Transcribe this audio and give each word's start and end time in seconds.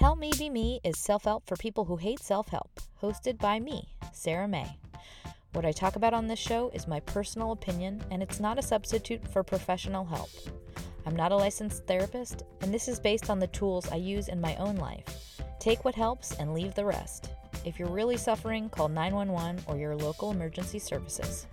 Help 0.00 0.18
Me 0.18 0.30
Be 0.38 0.48
Me 0.48 0.80
is 0.82 0.98
self 0.98 1.24
help 1.24 1.46
for 1.46 1.56
people 1.56 1.84
who 1.84 1.96
hate 1.96 2.20
self 2.20 2.48
help, 2.48 2.80
hosted 3.02 3.36
by 3.36 3.60
me, 3.60 3.86
Sarah 4.14 4.48
May. 4.48 4.78
What 5.52 5.66
I 5.66 5.72
talk 5.72 5.94
about 5.94 6.14
on 6.14 6.26
this 6.26 6.38
show 6.38 6.70
is 6.72 6.88
my 6.88 7.00
personal 7.00 7.52
opinion, 7.52 8.02
and 8.10 8.22
it's 8.22 8.40
not 8.40 8.58
a 8.58 8.62
substitute 8.62 9.28
for 9.28 9.42
professional 9.42 10.06
help. 10.06 10.30
I'm 11.04 11.14
not 11.14 11.32
a 11.32 11.36
licensed 11.36 11.86
therapist, 11.86 12.44
and 12.62 12.72
this 12.72 12.88
is 12.88 12.98
based 12.98 13.28
on 13.28 13.40
the 13.40 13.48
tools 13.48 13.90
I 13.92 13.96
use 13.96 14.28
in 14.28 14.40
my 14.40 14.56
own 14.56 14.76
life. 14.76 15.42
Take 15.58 15.84
what 15.84 15.94
helps 15.94 16.32
and 16.38 16.54
leave 16.54 16.74
the 16.74 16.86
rest. 16.86 17.28
If 17.66 17.78
you're 17.78 17.90
really 17.90 18.16
suffering, 18.16 18.70
call 18.70 18.88
911 18.88 19.64
or 19.66 19.76
your 19.76 19.96
local 19.96 20.30
emergency 20.30 20.78
services. 20.78 21.46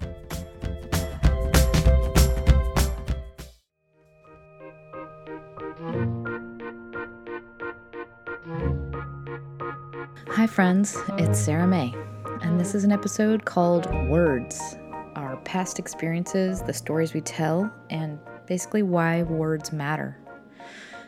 Hi, 10.37 10.45
friends, 10.45 10.95
it's 11.17 11.39
Sarah 11.39 11.65
May, 11.65 11.95
and 12.43 12.59
this 12.59 12.75
is 12.75 12.83
an 12.83 12.91
episode 12.91 13.43
called 13.43 13.87
Words 14.07 14.77
Our 15.15 15.35
Past 15.37 15.79
Experiences, 15.79 16.61
the 16.61 16.73
Stories 16.73 17.15
We 17.15 17.21
Tell, 17.21 17.73
and 17.89 18.19
basically 18.45 18.83
why 18.83 19.23
words 19.23 19.71
matter. 19.71 20.15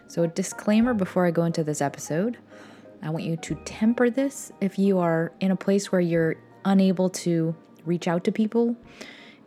So, 0.08 0.24
a 0.24 0.28
disclaimer 0.28 0.96
before 0.96 1.28
I 1.28 1.30
go 1.30 1.44
into 1.44 1.64
this 1.64 1.80
episode 1.80 2.40
I 3.04 3.12
want 3.12 3.24
you 3.24 3.38
to 3.38 3.56
temper 3.66 4.10
this 4.10 4.52
if 4.62 4.80
you 4.80 4.98
are 4.98 5.32
in 5.40 5.52
a 5.52 5.56
place 5.56 5.92
where 5.92 6.02
you're 6.02 6.36
unable 6.66 7.12
to 7.12 7.56
reach 7.86 8.08
out 8.08 8.24
to 8.24 8.32
people. 8.32 8.76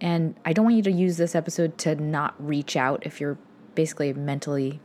And 0.00 0.36
I 0.44 0.52
don't 0.52 0.64
want 0.64 0.76
you 0.76 0.84
to 0.84 0.92
use 0.92 1.16
this 1.16 1.34
episode 1.34 1.76
to 1.78 1.96
not 1.96 2.36
reach 2.38 2.76
out 2.76 3.04
if 3.04 3.20
you're 3.20 3.36
basically 3.74 4.12
mentally 4.12 4.78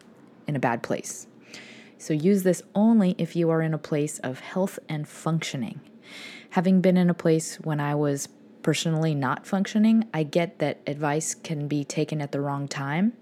in 0.47 0.55
a 0.55 0.59
bad 0.59 0.81
place. 0.81 1.27
So 1.97 2.13
use 2.13 2.43
this 2.43 2.61
only 2.75 3.15
if 3.17 3.35
you 3.35 3.49
are 3.49 3.61
in 3.61 3.73
a 3.73 3.77
place 3.77 4.19
of 4.19 4.39
health 4.39 4.79
and 4.87 5.07
functioning. 5.07 5.81
Having 6.51 6.81
been 6.81 6.97
in 6.97 7.09
a 7.09 7.13
place 7.13 7.57
when 7.57 7.79
I 7.79 7.95
was 7.95 8.29
personally 8.61 9.15
not 9.15 9.45
functioning, 9.45 10.05
I 10.13 10.23
get 10.23 10.59
that 10.59 10.79
advice 10.87 11.35
can 11.35 11.67
be 11.67 11.83
taken 11.83 12.21
at 12.21 12.31
the 12.31 12.41
wrong 12.41 12.67
time 12.67 13.13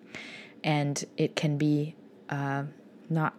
and 0.63 1.03
it 1.17 1.35
can 1.35 1.57
be 1.57 1.95
uh, 2.29 2.63
not 3.09 3.35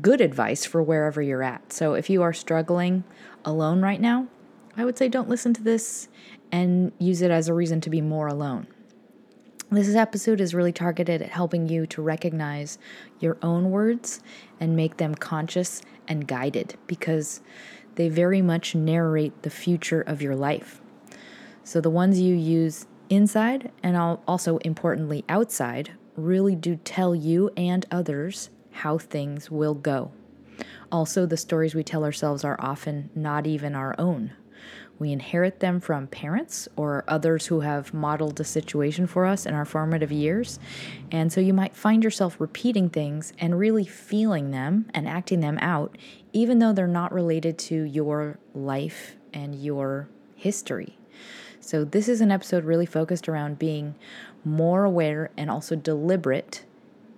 good 0.00 0.20
advice 0.20 0.64
for 0.64 0.82
wherever 0.82 1.22
you're 1.22 1.42
at. 1.42 1.72
So 1.72 1.94
if 1.94 2.10
you 2.10 2.22
are 2.22 2.32
struggling 2.32 3.04
alone 3.44 3.82
right 3.82 4.00
now, 4.00 4.28
I 4.76 4.84
would 4.84 4.98
say 4.98 5.08
don't 5.08 5.28
listen 5.28 5.54
to 5.54 5.62
this 5.62 6.08
and 6.52 6.92
use 6.98 7.22
it 7.22 7.30
as 7.30 7.48
a 7.48 7.54
reason 7.54 7.80
to 7.82 7.90
be 7.90 8.00
more 8.00 8.26
alone. 8.26 8.66
This 9.74 9.96
episode 9.96 10.40
is 10.40 10.54
really 10.54 10.70
targeted 10.70 11.20
at 11.20 11.30
helping 11.30 11.68
you 11.68 11.84
to 11.88 12.00
recognize 12.00 12.78
your 13.18 13.36
own 13.42 13.72
words 13.72 14.20
and 14.60 14.76
make 14.76 14.98
them 14.98 15.16
conscious 15.16 15.82
and 16.06 16.28
guided 16.28 16.76
because 16.86 17.40
they 17.96 18.08
very 18.08 18.40
much 18.40 18.76
narrate 18.76 19.42
the 19.42 19.50
future 19.50 20.00
of 20.00 20.22
your 20.22 20.36
life. 20.36 20.80
So, 21.64 21.80
the 21.80 21.90
ones 21.90 22.20
you 22.20 22.36
use 22.36 22.86
inside 23.10 23.72
and 23.82 23.96
also 24.28 24.58
importantly 24.58 25.24
outside 25.28 25.90
really 26.14 26.54
do 26.54 26.76
tell 26.76 27.12
you 27.12 27.50
and 27.56 27.84
others 27.90 28.50
how 28.70 28.96
things 28.98 29.50
will 29.50 29.74
go. 29.74 30.12
Also, 30.92 31.26
the 31.26 31.36
stories 31.36 31.74
we 31.74 31.82
tell 31.82 32.04
ourselves 32.04 32.44
are 32.44 32.56
often 32.60 33.10
not 33.16 33.44
even 33.44 33.74
our 33.74 33.96
own. 33.98 34.34
We 34.98 35.12
inherit 35.12 35.60
them 35.60 35.80
from 35.80 36.06
parents 36.06 36.68
or 36.76 37.04
others 37.08 37.46
who 37.46 37.60
have 37.60 37.92
modeled 37.92 38.38
a 38.40 38.44
situation 38.44 39.06
for 39.06 39.26
us 39.26 39.44
in 39.44 39.54
our 39.54 39.64
formative 39.64 40.12
years. 40.12 40.58
And 41.10 41.32
so 41.32 41.40
you 41.40 41.52
might 41.52 41.74
find 41.74 42.04
yourself 42.04 42.40
repeating 42.40 42.88
things 42.90 43.32
and 43.38 43.58
really 43.58 43.84
feeling 43.84 44.50
them 44.50 44.86
and 44.94 45.08
acting 45.08 45.40
them 45.40 45.58
out, 45.60 45.98
even 46.32 46.58
though 46.58 46.72
they're 46.72 46.86
not 46.86 47.12
related 47.12 47.58
to 47.58 47.82
your 47.82 48.38
life 48.54 49.16
and 49.32 49.54
your 49.54 50.08
history. 50.36 50.96
So, 51.60 51.82
this 51.82 52.08
is 52.08 52.20
an 52.20 52.30
episode 52.30 52.64
really 52.64 52.84
focused 52.84 53.26
around 53.26 53.58
being 53.58 53.94
more 54.44 54.84
aware 54.84 55.30
and 55.36 55.50
also 55.50 55.74
deliberate 55.74 56.64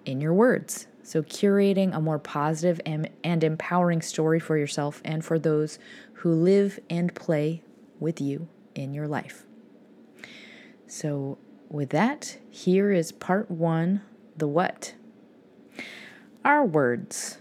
in 0.05 0.21
your 0.21 0.33
words. 0.33 0.87
So, 1.03 1.23
curating 1.23 1.95
a 1.95 2.01
more 2.01 2.21
positive 2.21 2.81
and, 2.87 3.11
and 3.25 3.43
empowering 3.43 4.03
story 4.03 4.39
for 4.39 4.57
yourself 4.57 5.03
and 5.05 5.25
for 5.25 5.39
those 5.39 5.81
who 6.15 6.33
live 6.33 6.79
and 6.89 7.13
play 7.15 7.63
with 8.01 8.21
you 8.21 8.49
in 8.75 8.95
your 8.95 9.09
life. 9.09 9.45
So, 10.87 11.39
with 11.69 11.91
that, 11.91 12.39
here 12.51 12.93
is 12.93 13.11
part 13.11 13.51
one 13.51 14.03
the 14.37 14.47
what. 14.47 14.95
Our 16.45 16.65
words, 16.65 17.39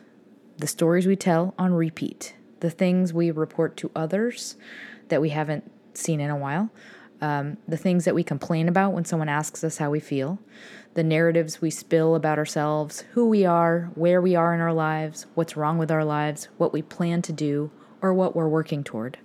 the 0.57 0.67
stories 0.67 1.05
we 1.05 1.15
tell 1.15 1.53
on 1.59 1.73
repeat, 1.73 2.35
the 2.61 2.69
things 2.69 3.13
we 3.13 3.29
report 3.31 3.77
to 3.77 3.91
others 3.95 4.55
that 5.09 5.21
we 5.21 5.29
haven't 5.29 5.69
seen 5.93 6.19
in 6.19 6.29
a 6.29 6.37
while, 6.37 6.71
um, 7.21 7.57
the 7.67 7.77
things 7.77 8.05
that 8.05 8.15
we 8.15 8.23
complain 8.23 8.67
about 8.67 8.93
when 8.93 9.05
someone 9.05 9.29
asks 9.29 9.63
us 9.63 9.77
how 9.77 9.91
we 9.91 9.99
feel, 9.99 10.39
the 10.95 11.03
narratives 11.03 11.61
we 11.61 11.69
spill 11.69 12.15
about 12.15 12.39
ourselves, 12.39 13.01
who 13.11 13.27
we 13.27 13.45
are, 13.45 13.91
where 13.95 14.21
we 14.21 14.35
are 14.35 14.53
in 14.53 14.61
our 14.61 14.73
lives, 14.73 15.27
what's 15.35 15.55
wrong 15.55 15.77
with 15.77 15.91
our 15.91 16.05
lives, 16.05 16.47
what 16.57 16.73
we 16.73 16.81
plan 16.81 17.21
to 17.21 17.33
do, 17.33 17.69
or 18.01 18.13
what 18.13 18.35
we're 18.35 18.47
working 18.47 18.83
toward 18.83 19.17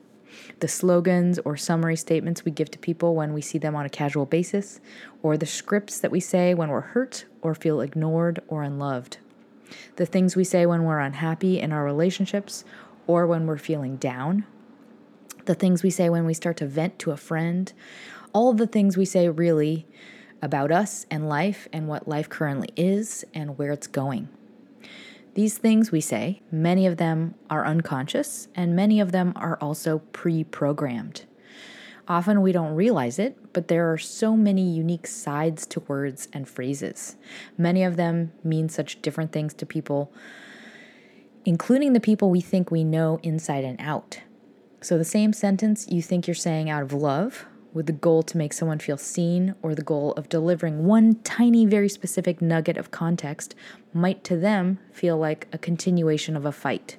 the 0.61 0.69
slogans 0.69 1.39
or 1.45 1.57
summary 1.57 1.97
statements 1.97 2.45
we 2.45 2.53
give 2.53 2.71
to 2.71 2.79
people 2.79 3.15
when 3.15 3.33
we 3.33 3.41
see 3.41 3.59
them 3.59 3.75
on 3.77 3.87
a 3.87 3.91
casual 3.91 4.27
basis, 4.27 4.81
or 5.23 5.37
the 5.37 5.47
scripts 5.47 5.99
that 6.01 6.11
we 6.11 6.21
say 6.21 6.55
when 6.55 6.69
we're 6.69 6.81
hurt 6.81 7.25
or 7.43 7.55
feel 7.55 7.81
ignored 7.81 8.41
or 8.49 8.63
unloved, 8.63 9.19
the 9.97 10.07
things 10.07 10.37
we 10.37 10.45
say 10.45 10.67
when 10.67 10.85
we're 10.85 10.99
unhappy 10.99 11.61
in 11.61 11.73
our 11.73 11.85
relationships 11.85 12.65
or 13.07 13.27
when 13.27 13.47
we're 13.47 13.57
feeling 13.57 13.97
down, 13.97 14.45
the 15.47 15.55
things 15.55 15.83
we 15.83 15.91
say 15.91 16.09
when 16.09 16.27
we 16.27 16.35
start 16.35 16.57
to 16.57 16.67
vent 16.67 16.99
to 16.99 17.11
a 17.11 17.17
friend, 17.17 17.73
all 18.33 18.53
the 18.53 18.67
things 18.67 18.97
we 18.97 19.05
say 19.05 19.29
really 19.29 19.87
about 20.43 20.71
us 20.71 21.07
and 21.11 21.29
life 21.29 21.69
and 21.73 21.89
what 21.89 22.09
life 22.09 22.29
currently 22.29 22.69
is 22.77 23.25
and 23.35 23.59
where 23.59 23.73
it's 23.73 23.87
going. 23.87 24.29
These 25.35 25.59
things 25.59 25.93
we 25.93 26.01
say, 26.01 26.43
many 26.51 26.87
of 26.87 26.97
them 26.97 27.35
are 27.49 27.65
unconscious, 27.65 28.49
and 28.55 28.75
many 28.75 29.01
of 29.01 29.13
them 29.13 29.33
are 29.37 29.57
also 29.61 30.01
pre 30.13 30.43
programmed. 30.43 31.25
Often 32.09 32.43
we 32.43 32.51
don't 32.51 32.75
realize 32.75 33.21
it, 33.21 33.53
but 33.53 33.69
there 33.69 33.93
are 33.93 33.99
so 33.99 34.37
many 34.37 34.69
unique 34.69 35.07
sides 35.07 35.65
to 35.67 35.81
words 35.81 36.27
and 36.33 36.49
phrases. 36.49 37.17
Many 37.57 37.85
of 37.85 37.97
them 37.97 38.33
mean 38.43 38.69
such 38.69 39.01
different 39.01 39.31
things 39.31 39.55
to 39.55 39.67
people, 39.67 40.13
including 41.45 41.93
the 41.93 42.01
people 42.01 42.29
we 42.29 42.41
think 42.41 42.73
we 42.73 42.83
know 42.83 43.21
inside 43.23 43.63
and 43.63 43.81
out. 43.81 44.23
So, 44.81 44.99
the 44.99 45.05
same 45.05 45.33
sentence 45.33 45.87
you 45.89 46.03
think 46.03 46.27
you're 46.27 46.35
saying 46.35 46.69
out 46.69 46.83
of 46.83 46.93
love 46.93 47.47
with 47.73 47.87
the 47.87 47.93
goal 47.93 48.23
to 48.23 48.37
make 48.37 48.53
someone 48.53 48.79
feel 48.79 48.97
seen 48.97 49.55
or 49.63 49.75
the 49.75 49.83
goal 49.83 50.13
of 50.13 50.29
delivering 50.29 50.85
one 50.85 51.15
tiny, 51.23 51.67
very 51.67 51.89
specific 51.89 52.43
nugget 52.43 52.77
of 52.77 52.91
context 52.91 53.55
might 53.93 54.25
to 54.25 54.37
them 54.37 54.79
feel 54.93 55.17
like 55.17 55.47
a 55.53 55.59
continuation 55.59 56.37
of 56.37 56.45
a 56.45 56.53
fight. 56.53 56.97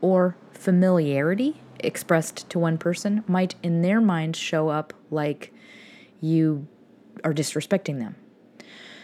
Or 0.00 0.36
familiarity 0.52 1.60
expressed 1.80 2.48
to 2.50 2.58
one 2.58 2.78
person 2.78 3.24
might 3.26 3.54
in 3.62 3.82
their 3.82 4.00
mind 4.00 4.36
show 4.36 4.68
up 4.68 4.92
like 5.10 5.52
you 6.20 6.66
are 7.24 7.34
disrespecting 7.34 7.98
them. 7.98 8.14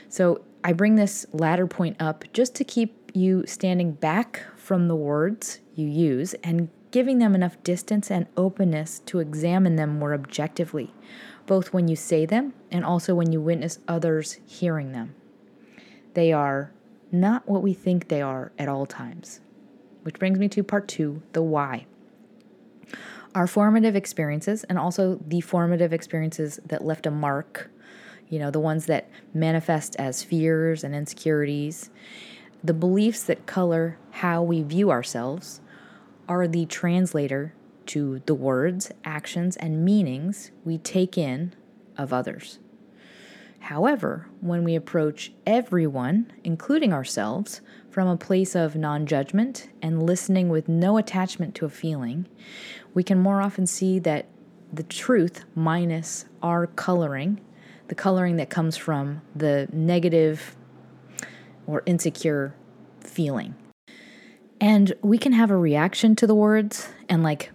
So 0.09 0.43
I 0.65 0.73
bring 0.73 0.95
this 0.95 1.27
latter 1.33 1.67
point 1.67 1.97
up 2.01 2.25
just 2.33 2.55
to 2.57 2.65
keep 2.65 3.11
you 3.15 3.45
standing 3.47 3.93
back 3.93 4.43
from 4.57 4.89
the 4.89 4.97
words 4.97 5.61
you 5.75 5.87
use 5.87 6.35
and 6.45 6.69
giving 6.91 7.19
them 7.19 7.35
enough 7.35 7.63
distance 7.63 8.11
and 8.11 8.27
openness 8.37 9.01
to 9.01 9.19
examine 9.19 9.77
them 9.77 9.99
more 9.99 10.15
objectively, 10.15 10.93
both 11.47 11.73
when 11.73 11.89
you 11.89 11.97
say 11.97 12.25
them 12.27 12.55
and 12.71 12.85
also 12.85 13.15
when 13.15 13.33
you 13.33 13.41
witness 13.41 13.79
others 13.87 14.39
hearing 14.47 14.93
them. 14.93 15.15
They 16.15 16.33
are 16.33 16.73
not 17.13 17.49
what 17.49 17.63
we 17.63 17.75
think 17.75 18.09
they 18.09 18.23
are 18.23 18.53
at 18.59 18.69
all 18.69 18.87
times. 18.87 19.41
Which 20.03 20.19
brings 20.19 20.39
me 20.39 20.49
to 20.49 20.63
part 20.63 20.89
two 20.89 21.23
the 21.33 21.43
why. 21.43 21.87
Our 23.35 23.47
formative 23.47 23.95
experiences 23.95 24.65
and 24.65 24.79
also 24.79 25.21
the 25.27 25.41
formative 25.41 25.93
experiences 25.93 26.61
that 26.65 26.85
left 26.85 27.07
a 27.07 27.11
mark, 27.11 27.71
you 28.29 28.39
know, 28.39 28.51
the 28.51 28.61
ones 28.61 28.87
that 28.87 29.11
manifest 29.35 29.97
as 29.97 30.23
fears 30.23 30.83
and 30.83 30.95
insecurities, 30.95 31.91
the 32.65 32.75
beliefs 32.75 33.23
that 33.25 33.47
color 33.47 33.99
how 34.11 34.43
we 34.43 34.63
view 34.63 34.91
ourselves 34.91 35.61
are 36.29 36.47
the 36.47 36.67
translator 36.67 37.55
to 37.87 38.21
the 38.27 38.35
words, 38.35 38.93
actions, 39.05 39.57
and 39.57 39.85
meanings 39.85 40.51
we 40.65 40.79
take 40.79 41.17
in 41.17 41.55
of 41.97 42.13
others. 42.13 42.59
However, 43.61 44.29
when 44.41 44.63
we 44.63 44.75
approach 44.75 45.33
everyone, 45.47 46.33
including 46.45 46.93
ourselves, 46.93 47.61
from 47.91 48.07
a 48.07 48.17
place 48.17 48.55
of 48.55 48.77
non 48.77 49.07
judgment 49.07 49.69
and 49.83 50.03
listening 50.03 50.49
with 50.49 50.69
no 50.69 50.99
attachment 50.99 51.55
to 51.57 51.65
a 51.65 51.71
feeling, 51.71 52.27
we 52.95 53.03
can 53.03 53.19
more 53.19 53.43
often 53.43 53.67
see 53.67 53.99
that 53.99 54.27
the 54.73 54.85
truth 54.85 55.45
minus 55.55 56.27
our 56.43 56.67
coloring, 56.67 57.41
the 57.89 57.95
coloring 57.95 58.37
that 58.37 58.51
comes 58.51 58.77
from 58.77 59.23
the 59.35 59.67
negative 59.73 60.57
or 61.67 61.83
insecure 61.87 62.55
feeling. 63.01 63.55
And 64.61 64.93
we 65.03 65.19
can 65.19 65.33
have 65.33 65.51
a 65.51 65.57
reaction 65.57 66.17
to 66.17 66.27
the 66.27 66.35
words 66.35 66.89
and 67.09 67.23
like 67.23 67.51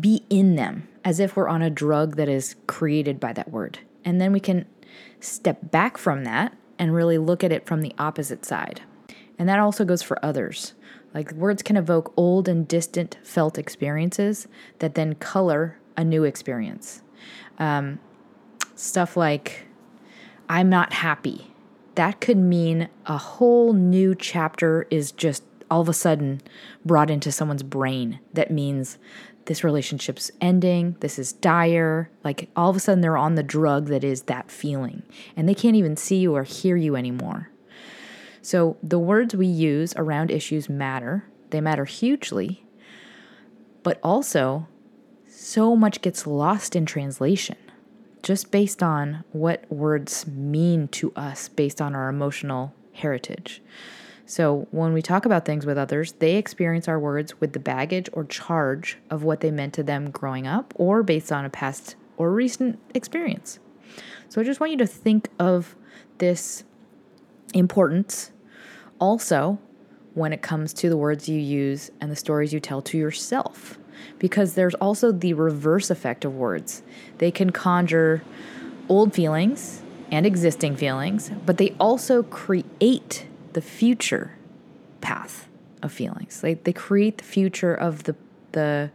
be 0.00 0.24
in 0.30 0.56
them 0.56 0.88
as 1.04 1.20
if 1.20 1.36
we're 1.36 1.48
on 1.48 1.62
a 1.62 1.70
drug 1.70 2.16
that 2.16 2.28
is 2.28 2.56
created 2.66 3.20
by 3.20 3.32
that 3.32 3.50
word. 3.50 3.78
And 4.04 4.20
then 4.20 4.32
we 4.32 4.40
can 4.40 4.66
step 5.20 5.70
back 5.70 5.96
from 5.96 6.24
that 6.24 6.56
and 6.78 6.94
really 6.94 7.18
look 7.18 7.44
at 7.44 7.52
it 7.52 7.66
from 7.66 7.82
the 7.82 7.94
opposite 7.98 8.44
side. 8.44 8.82
And 9.38 9.48
that 9.48 9.58
also 9.58 9.84
goes 9.84 10.02
for 10.02 10.24
others. 10.24 10.74
Like 11.14 11.32
words 11.32 11.62
can 11.62 11.76
evoke 11.76 12.12
old 12.16 12.48
and 12.48 12.66
distant 12.66 13.18
felt 13.22 13.58
experiences 13.58 14.48
that 14.78 14.94
then 14.94 15.14
color 15.14 15.78
a 15.96 16.04
new 16.04 16.24
experience. 16.24 17.02
Um, 17.58 18.00
stuff 18.74 19.16
like, 19.16 19.66
I'm 20.48 20.68
not 20.68 20.92
happy 20.92 21.50
that 22.00 22.20
could 22.20 22.38
mean 22.38 22.88
a 23.04 23.18
whole 23.18 23.74
new 23.74 24.14
chapter 24.14 24.86
is 24.90 25.12
just 25.12 25.44
all 25.70 25.80
of 25.80 25.88
a 25.88 25.94
sudden 25.94 26.40
brought 26.84 27.10
into 27.10 27.30
someone's 27.30 27.62
brain 27.62 28.20
that 28.32 28.50
means 28.50 28.98
this 29.46 29.64
relationship's 29.64 30.30
ending, 30.40 30.96
this 31.00 31.18
is 31.18 31.32
dire. 31.32 32.10
Like 32.24 32.50
all 32.54 32.70
of 32.70 32.76
a 32.76 32.80
sudden 32.80 33.00
they're 33.00 33.16
on 33.16 33.34
the 33.34 33.42
drug 33.42 33.86
that 33.86 34.04
is 34.04 34.22
that 34.22 34.50
feeling 34.50 35.02
and 35.36 35.48
they 35.48 35.54
can't 35.54 35.76
even 35.76 35.96
see 35.96 36.16
you 36.16 36.34
or 36.34 36.44
hear 36.44 36.76
you 36.76 36.96
anymore. 36.96 37.50
So 38.42 38.76
the 38.82 38.98
words 38.98 39.34
we 39.34 39.46
use 39.46 39.94
around 39.96 40.30
issues 40.30 40.68
matter, 40.68 41.24
they 41.50 41.60
matter 41.60 41.84
hugely, 41.84 42.64
but 43.82 43.98
also 44.02 44.66
so 45.28 45.76
much 45.76 46.00
gets 46.02 46.26
lost 46.26 46.76
in 46.76 46.86
translation 46.86 47.56
just 48.22 48.50
based 48.50 48.82
on 48.82 49.24
what 49.32 49.70
words 49.70 50.26
mean 50.26 50.88
to 50.88 51.12
us 51.14 51.48
based 51.48 51.80
on 51.80 51.94
our 51.94 52.08
emotional 52.08 52.74
heritage. 52.92 53.62
So, 54.30 54.68
when 54.70 54.92
we 54.92 55.02
talk 55.02 55.26
about 55.26 55.44
things 55.44 55.66
with 55.66 55.76
others, 55.76 56.12
they 56.20 56.36
experience 56.36 56.86
our 56.86 57.00
words 57.00 57.40
with 57.40 57.52
the 57.52 57.58
baggage 57.58 58.08
or 58.12 58.22
charge 58.22 58.96
of 59.10 59.24
what 59.24 59.40
they 59.40 59.50
meant 59.50 59.74
to 59.74 59.82
them 59.82 60.12
growing 60.12 60.46
up 60.46 60.72
or 60.76 61.02
based 61.02 61.32
on 61.32 61.44
a 61.44 61.50
past 61.50 61.96
or 62.16 62.30
recent 62.30 62.78
experience. 62.94 63.58
So, 64.28 64.40
I 64.40 64.44
just 64.44 64.60
want 64.60 64.70
you 64.70 64.78
to 64.78 64.86
think 64.86 65.30
of 65.40 65.74
this 66.18 66.62
importance 67.54 68.30
also 69.00 69.58
when 70.14 70.32
it 70.32 70.42
comes 70.42 70.72
to 70.74 70.88
the 70.88 70.96
words 70.96 71.28
you 71.28 71.40
use 71.40 71.90
and 72.00 72.08
the 72.08 72.14
stories 72.14 72.52
you 72.52 72.60
tell 72.60 72.82
to 72.82 72.96
yourself 72.96 73.80
because 74.20 74.54
there's 74.54 74.76
also 74.76 75.10
the 75.10 75.34
reverse 75.34 75.90
effect 75.90 76.24
of 76.24 76.36
words. 76.36 76.84
They 77.18 77.32
can 77.32 77.50
conjure 77.50 78.22
old 78.88 79.12
feelings 79.12 79.82
and 80.12 80.24
existing 80.24 80.76
feelings, 80.76 81.32
but 81.44 81.58
they 81.58 81.74
also 81.80 82.22
create 82.22 83.26
the 83.54 83.60
future 83.60 84.36
path 85.00 85.48
of 85.82 85.92
feelings. 85.92 86.40
They, 86.40 86.54
they 86.54 86.72
create 86.72 87.18
the 87.18 87.24
future 87.24 87.74
of 87.74 88.04
the 88.04 88.16
the 88.52 88.90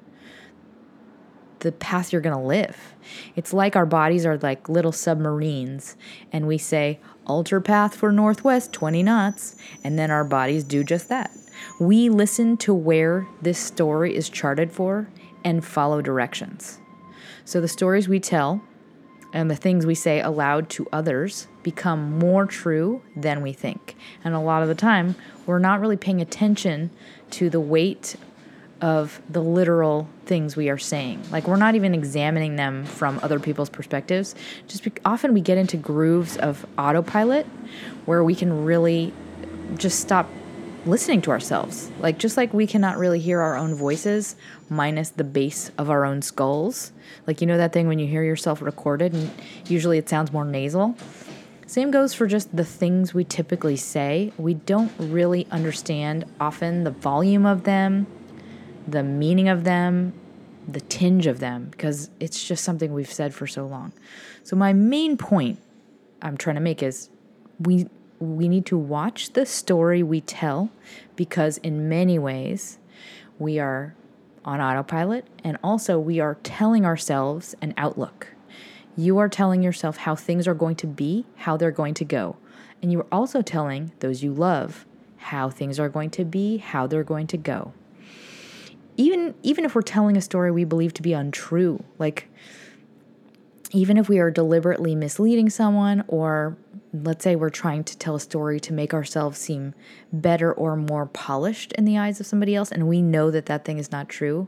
the 1.60 1.72
path 1.72 2.13
you're 2.13 2.22
going 2.22 2.36
to 2.36 2.42
live. 2.42 2.94
It's 3.36 3.52
like 3.52 3.75
our 3.75 3.88
bodies 3.88 4.24
are 4.24 4.38
like 4.38 4.69
little 4.69 4.92
submarines 4.92 5.96
and 6.31 6.46
we 6.46 6.60
say 6.60 7.00
alter 7.25 7.60
path 7.60 7.96
for 7.96 8.12
northwest 8.12 8.72
20 8.72 9.02
knots 9.02 9.56
and 9.84 9.98
then 9.98 10.12
our 10.12 10.24
bodies 10.24 10.63
do 10.63 10.84
just 10.84 11.10
that. 11.10 11.31
We 11.80 12.10
listen 12.10 12.57
to 12.57 12.74
where 12.74 13.25
this 13.42 13.57
story 13.57 14.16
is 14.16 14.30
charted 14.30 14.72
for 14.72 15.10
and 15.44 15.66
follow 15.66 16.04
directions. 16.04 16.80
So 17.46 17.60
the 17.62 17.68
stories 17.68 18.07
we 18.07 18.19
tell 18.19 18.62
and 19.36 19.52
the 19.52 19.56
things 19.56 19.86
we 19.86 19.94
say 19.94 20.22
aloud 20.22 20.70
to 20.70 20.88
others 20.94 21.48
become 21.62 22.18
more 22.18 22.46
true 22.46 23.02
than 23.18 23.42
we 23.42 23.52
think. 23.52 23.96
And 24.24 24.34
a 24.34 24.40
lot 24.40 24.62
of 24.62 24.70
the 24.70 24.76
time, 24.76 25.16
we're 25.46 25.60
not 25.60 25.82
really 25.82 25.98
paying 25.98 26.22
attention 26.22 26.90
to 27.32 27.50
the 27.50 27.60
weight 27.60 28.16
of 28.80 29.22
the 29.30 29.42
literal 29.42 30.08
things 30.26 30.56
we 30.56 30.70
are 30.70 30.78
saying. 30.78 31.22
Like 31.32 31.50
we're 31.50 31.58
not 31.58 31.76
even 31.76 31.94
examining 31.94 32.56
them 32.56 32.86
from 32.86 33.20
other 33.22 33.40
people's 33.40 33.70
perspectives. 33.70 34.36
Just 34.68 34.84
be- 34.84 34.94
often 35.04 35.34
we 35.34 35.42
get 35.42 35.58
into 35.58 35.76
grooves 35.76 36.38
of 36.38 36.66
autopilot 36.78 37.46
where 38.06 38.24
we 38.24 38.36
can 38.36 38.64
really 38.64 39.12
just 39.76 40.00
stop 40.00 40.30
listening 40.86 41.22
to 41.24 41.32
ourselves. 41.32 41.92
Like, 42.00 42.18
just 42.18 42.38
like 42.38 42.54
we 42.54 42.68
cannot 42.68 42.98
really 42.98 43.20
hear 43.20 43.42
our 43.42 43.58
own 43.58 43.74
voices 43.74 44.36
minus 44.70 45.10
the 45.10 45.24
bass 45.24 45.72
of 45.78 45.90
our 45.90 46.06
own 46.06 46.22
skulls. 46.22 46.92
Like, 47.26 47.42
you 47.42 47.48
know 47.48 47.58
that 47.58 47.74
thing 47.74 47.88
when 47.88 48.00
you 48.00 48.08
hear 48.08 48.24
yourself 48.24 48.62
recorded 48.62 49.14
and 49.14 49.32
usually 49.68 49.98
it 49.98 50.08
sounds 50.08 50.32
more 50.32 50.46
nasal? 50.46 50.96
Same 51.68 51.90
goes 51.90 52.14
for 52.14 52.28
just 52.28 52.56
the 52.56 52.64
things 52.64 53.14
we 53.14 53.24
typically 53.24 53.76
say. 53.76 54.32
We 54.38 54.54
don't 54.54 54.92
really 55.00 55.48
understand 55.50 56.26
often 56.40 56.84
the 56.84 56.92
volume 56.92 57.46
of 57.46 57.64
them, 57.64 58.06
the 58.88 59.02
meaning 59.02 59.50
of 59.50 59.64
them, 59.64 60.14
the 60.68 60.81
tinge 60.81 61.26
of 61.26 61.40
them, 61.40 61.70
because 61.72 62.12
it's 62.20 62.48
just 62.48 62.64
something 62.64 62.94
we've 62.94 63.12
said 63.12 63.34
for 63.34 63.48
so 63.48 63.66
long. 63.66 63.94
So, 64.44 64.56
my 64.56 64.74
main 64.74 65.18
point 65.18 65.60
I'm 66.22 66.38
trying 66.38 66.56
to 66.56 66.62
make 66.62 66.84
is 66.84 67.10
we 67.60 67.88
we 68.20 68.48
need 68.48 68.66
to 68.68 68.78
watch 68.78 69.34
the 69.34 69.46
story 69.46 70.02
we 70.04 70.22
tell 70.22 70.70
because, 71.16 71.58
in 71.60 71.90
many 71.90 72.18
ways, 72.18 72.80
we 73.40 73.60
are 73.60 73.96
on 74.44 74.62
autopilot 74.62 75.26
and 75.44 75.58
also 75.64 76.00
we 76.00 76.20
are 76.20 76.38
telling 76.44 76.86
ourselves 76.86 77.56
an 77.62 77.74
outlook. 77.78 78.28
You 78.96 79.18
are 79.18 79.28
telling 79.28 79.62
yourself 79.62 79.98
how 79.98 80.16
things 80.16 80.48
are 80.48 80.54
going 80.54 80.76
to 80.78 80.88
be, 80.88 81.26
how 81.36 81.58
they're 81.58 81.72
going 81.72 81.96
to 81.96 82.06
go. 82.06 82.38
And 82.82 82.92
you 82.92 83.02
are 83.02 83.08
also 83.12 83.42
telling 83.42 83.92
those 84.00 84.24
you 84.24 84.32
love 84.32 84.86
how 85.18 85.50
things 85.50 85.80
are 85.80 85.90
going 85.90 86.12
to 86.12 86.24
be, 86.24 86.58
how 86.58 86.88
they're 86.88 87.04
going 87.04 87.28
to 87.28 87.38
go. 87.38 87.74
Even 88.95 89.34
even 89.44 89.66
if 89.66 89.76
we're 89.76 89.81
telling 89.81 90.16
a 90.16 90.22
story 90.22 90.52
we 90.52 90.64
believe 90.64 90.94
to 90.94 91.02
be 91.02 91.12
untrue, 91.12 91.84
like 92.00 92.30
even 93.72 93.98
if 93.98 94.07
we 94.07 94.19
are 94.19 94.31
deliberately 94.31 94.95
misleading 94.95 95.50
someone 95.50 96.04
or 96.07 96.56
let's 97.04 97.23
say 97.23 97.35
we're 97.35 97.49
trying 97.49 97.83
to 97.83 97.97
tell 97.97 98.16
a 98.16 98.19
story 98.19 98.59
to 98.59 98.73
make 98.73 98.94
ourselves 98.94 99.37
seem 99.37 99.73
better 100.14 100.54
or 100.54 100.75
more 100.75 101.06
polished 101.06 101.73
in 101.73 101.85
the 101.85 101.97
eyes 101.97 102.19
of 102.19 102.25
somebody 102.25 102.56
else 102.56 102.71
and 102.71 102.87
we 102.87 103.02
know 103.02 103.31
that 103.31 103.47
that 103.47 103.66
thing 103.66 103.78
is 103.78 103.92
not 103.92 104.07
true 104.07 104.47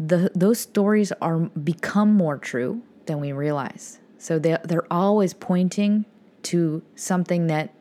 the 0.00 0.30
those 0.34 0.58
stories 0.58 1.12
are 1.20 1.38
become 1.38 2.14
more 2.14 2.38
true 2.38 2.82
than 3.04 3.20
we 3.20 3.32
realize. 3.32 3.98
So 4.18 4.38
they 4.38 4.56
they're 4.64 4.90
always 4.90 5.34
pointing 5.34 6.06
to 6.44 6.82
something 6.96 7.48
that 7.48 7.74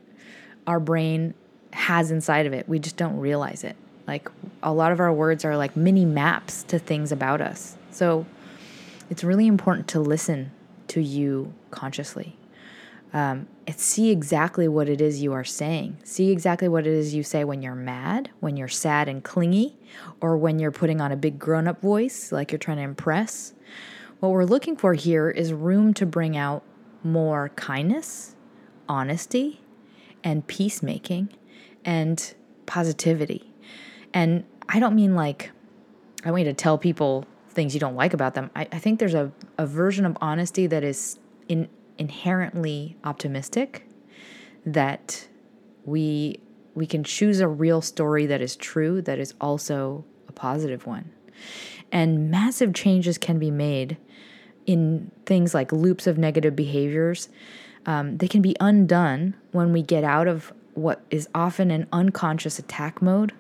our 0.68 0.82
brain 0.82 1.34
has 1.72 2.12
inside 2.12 2.46
of 2.46 2.54
it. 2.54 2.68
We 2.68 2.80
just 2.80 2.98
don't 2.98 3.18
realize 3.18 3.64
it. 3.64 3.78
Like 4.06 4.30
a 4.62 4.74
lot 4.74 4.92
of 4.92 5.00
our 5.00 5.14
words 5.14 5.46
are 5.46 5.56
like 5.56 5.78
mini 5.78 6.04
maps 6.04 6.64
to 6.64 6.78
things 6.78 7.12
about 7.12 7.40
us. 7.40 7.78
So 7.92 8.26
it's 9.10 9.24
really 9.24 9.48
important 9.48 9.88
to 9.90 10.00
listen 10.00 10.52
to 10.90 11.02
you 11.02 11.54
consciously 11.72 12.36
um, 13.14 13.48
see 13.76 14.12
exactly 14.12 14.68
what 14.68 14.90
it 14.90 15.02
is 15.02 15.22
you 15.22 15.34
are 15.34 15.44
saying. 15.44 15.98
See 16.04 16.32
exactly 16.32 16.68
what 16.68 16.86
it 16.86 16.94
is 16.94 17.14
you 17.14 17.24
say 17.24 17.44
when 17.44 17.62
you're 17.62 17.76
mad, 17.76 18.30
when 18.40 18.58
you're 18.58 18.68
sad 18.68 19.08
and 19.08 19.24
clingy, 19.24 19.78
or 20.22 20.38
when 20.38 20.60
you're 20.60 20.72
putting 20.72 21.02
on 21.02 21.12
a 21.12 21.16
big 21.16 21.40
grown 21.40 21.68
up 21.68 21.82
voice 21.82 22.32
like 22.32 22.52
you're 22.52 22.60
trying 22.60 22.78
to 22.78 22.84
impress. 22.84 23.54
What 24.20 24.30
we're 24.30 24.46
looking 24.46 24.76
for 24.76 24.94
here 24.94 25.30
is 25.30 25.54
room 25.54 25.94
to 25.96 26.06
bring 26.06 26.36
out 26.36 26.64
more 27.04 27.50
kindness, 27.56 28.36
honesty, 28.88 29.62
and 30.24 30.46
peacemaking 30.46 31.30
and 31.86 32.34
positivity. 32.66 33.52
And 34.14 34.44
I 34.68 34.80
don't 34.80 34.96
mean 34.96 35.16
like, 35.16 35.52
I 36.26 36.32
want 36.32 36.46
you 36.46 36.50
to 36.50 36.54
tell 36.54 36.78
people 36.78 37.26
things 37.50 37.74
you 37.74 37.80
don't 37.80 37.96
like 37.96 38.14
about 38.14 38.36
them. 38.36 38.52
I, 38.56 38.68
I 38.72 38.80
think 38.80 39.00
there's 39.00 39.14
a, 39.14 39.32
a 39.58 39.66
version 39.66 40.06
of 40.06 40.18
honesty 40.22 40.68
that 40.68 40.84
is 40.84 41.20
in 41.48 41.70
inherently 42.00 42.98
optimistic 43.04 43.88
that 44.66 45.28
we 45.86 46.40
we 46.74 46.86
can 46.86 47.04
choose 47.04 47.40
a 47.40 47.48
real 47.48 47.82
story 47.82 48.26
that 48.26 48.42
is 48.42 48.56
true 48.56 49.02
that 49.02 49.20
is 49.20 49.34
also 49.42 50.06
a 50.28 50.32
positive 50.32 50.88
one. 50.88 51.12
And 51.92 52.32
massive 52.32 52.74
changes 52.74 53.18
can 53.18 53.38
be 53.38 53.52
made 53.52 53.98
in 54.66 55.12
things 55.26 55.54
like 55.54 55.72
loops 55.72 56.08
of 56.08 56.18
negative 56.18 56.56
behaviors. 56.56 57.28
Um, 57.86 58.18
they 58.18 58.28
can 58.28 58.42
be 58.42 58.56
undone 58.60 59.36
when 59.52 59.74
we 59.74 59.82
get 59.82 60.04
out 60.04 60.28
of 60.28 60.54
what 60.74 61.02
is 61.10 61.28
often 61.36 61.72
an 61.72 61.88
unconscious 61.92 62.60
attack 62.60 63.02
mode 63.02 63.34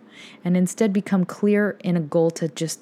and 0.44 0.58
instead 0.58 0.92
become 0.92 1.24
clear 1.25 1.78
in 1.84 1.96
a 1.96 2.01
goal 2.01 2.32
to 2.32 2.50
just 2.50 2.82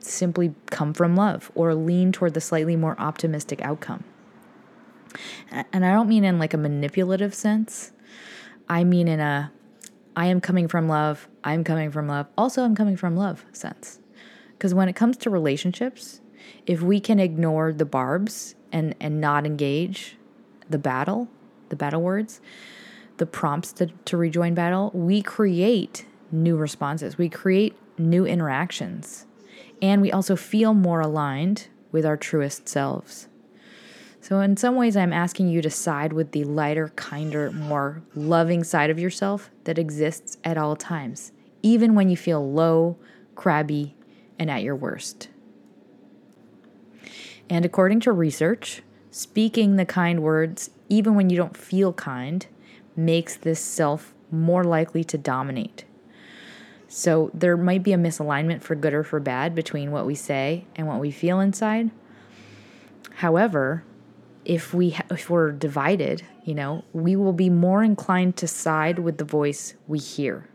simply 0.00 0.54
come 0.66 0.92
from 0.92 1.16
love 1.16 1.50
or 1.54 1.74
lean 1.74 2.12
toward 2.12 2.34
the 2.34 2.40
slightly 2.40 2.76
more 2.76 2.98
optimistic 2.98 3.62
outcome. 3.62 4.04
And 5.50 5.84
I 5.84 5.92
don't 5.92 6.08
mean 6.08 6.24
in 6.24 6.38
like 6.38 6.54
a 6.54 6.58
manipulative 6.58 7.34
sense. 7.34 7.92
I 8.68 8.84
mean 8.84 9.08
in 9.08 9.20
a 9.20 9.52
I 10.16 10.26
am 10.26 10.40
coming 10.40 10.68
from 10.68 10.88
love, 10.88 11.28
I'm 11.42 11.64
coming 11.64 11.90
from 11.90 12.06
love, 12.06 12.26
also 12.38 12.62
I'm 12.62 12.76
coming 12.76 12.96
from 12.96 13.16
love 13.16 13.44
sense. 13.52 13.98
Because 14.52 14.72
when 14.72 14.88
it 14.88 14.94
comes 14.94 15.16
to 15.18 15.30
relationships, 15.30 16.20
if 16.66 16.80
we 16.82 17.00
can 17.00 17.18
ignore 17.18 17.72
the 17.72 17.84
barbs 17.84 18.54
and, 18.70 18.94
and 19.00 19.20
not 19.20 19.44
engage 19.44 20.16
the 20.70 20.78
battle, 20.78 21.28
the 21.68 21.76
battle 21.76 22.00
words, 22.00 22.40
the 23.16 23.26
prompts 23.26 23.72
to, 23.74 23.86
to 23.86 24.16
rejoin 24.16 24.54
battle, 24.54 24.90
we 24.94 25.20
create 25.22 26.06
new 26.30 26.56
responses. 26.56 27.18
We 27.18 27.28
create 27.28 27.76
new 27.98 28.24
interactions. 28.24 29.26
And 29.82 30.00
we 30.00 30.12
also 30.12 30.36
feel 30.36 30.74
more 30.74 31.00
aligned 31.00 31.68
with 31.92 32.06
our 32.06 32.16
truest 32.16 32.68
selves. 32.68 33.28
So, 34.24 34.40
in 34.40 34.56
some 34.56 34.76
ways, 34.76 34.96
I'm 34.96 35.12
asking 35.12 35.48
you 35.48 35.60
to 35.60 35.68
side 35.68 36.14
with 36.14 36.32
the 36.32 36.44
lighter, 36.44 36.88
kinder, 36.96 37.50
more 37.50 38.00
loving 38.14 38.64
side 38.64 38.88
of 38.88 38.98
yourself 38.98 39.50
that 39.64 39.78
exists 39.78 40.38
at 40.42 40.56
all 40.56 40.76
times, 40.76 41.30
even 41.62 41.94
when 41.94 42.08
you 42.08 42.16
feel 42.16 42.50
low, 42.50 42.96
crabby, 43.34 43.94
and 44.38 44.50
at 44.50 44.62
your 44.62 44.76
worst. 44.76 45.28
And 47.50 47.66
according 47.66 48.00
to 48.00 48.12
research, 48.12 48.80
speaking 49.10 49.76
the 49.76 49.84
kind 49.84 50.22
words, 50.22 50.70
even 50.88 51.14
when 51.14 51.28
you 51.28 51.36
don't 51.36 51.54
feel 51.54 51.92
kind, 51.92 52.46
makes 52.96 53.36
this 53.36 53.60
self 53.60 54.14
more 54.30 54.64
likely 54.64 55.04
to 55.04 55.18
dominate. 55.18 55.84
So 56.88 57.30
there 57.34 57.58
might 57.58 57.82
be 57.82 57.92
a 57.92 57.98
misalignment 57.98 58.62
for 58.62 58.74
good 58.74 58.94
or 58.94 59.04
for 59.04 59.20
bad 59.20 59.54
between 59.54 59.90
what 59.90 60.06
we 60.06 60.14
say 60.14 60.64
and 60.74 60.88
what 60.88 60.98
we 61.00 61.10
feel 61.10 61.40
inside. 61.40 61.90
However, 63.16 63.84
if 64.44 64.74
we 64.74 64.90
ha- 64.90 65.06
if 65.10 65.30
we're 65.30 65.52
divided, 65.52 66.22
you 66.44 66.54
know, 66.54 66.84
we 66.92 67.16
will 67.16 67.32
be 67.32 67.50
more 67.50 67.82
inclined 67.82 68.36
to 68.36 68.46
side 68.46 68.98
with 68.98 69.18
the 69.18 69.24
voice 69.24 69.74
we 69.86 69.98
hear. 69.98 70.48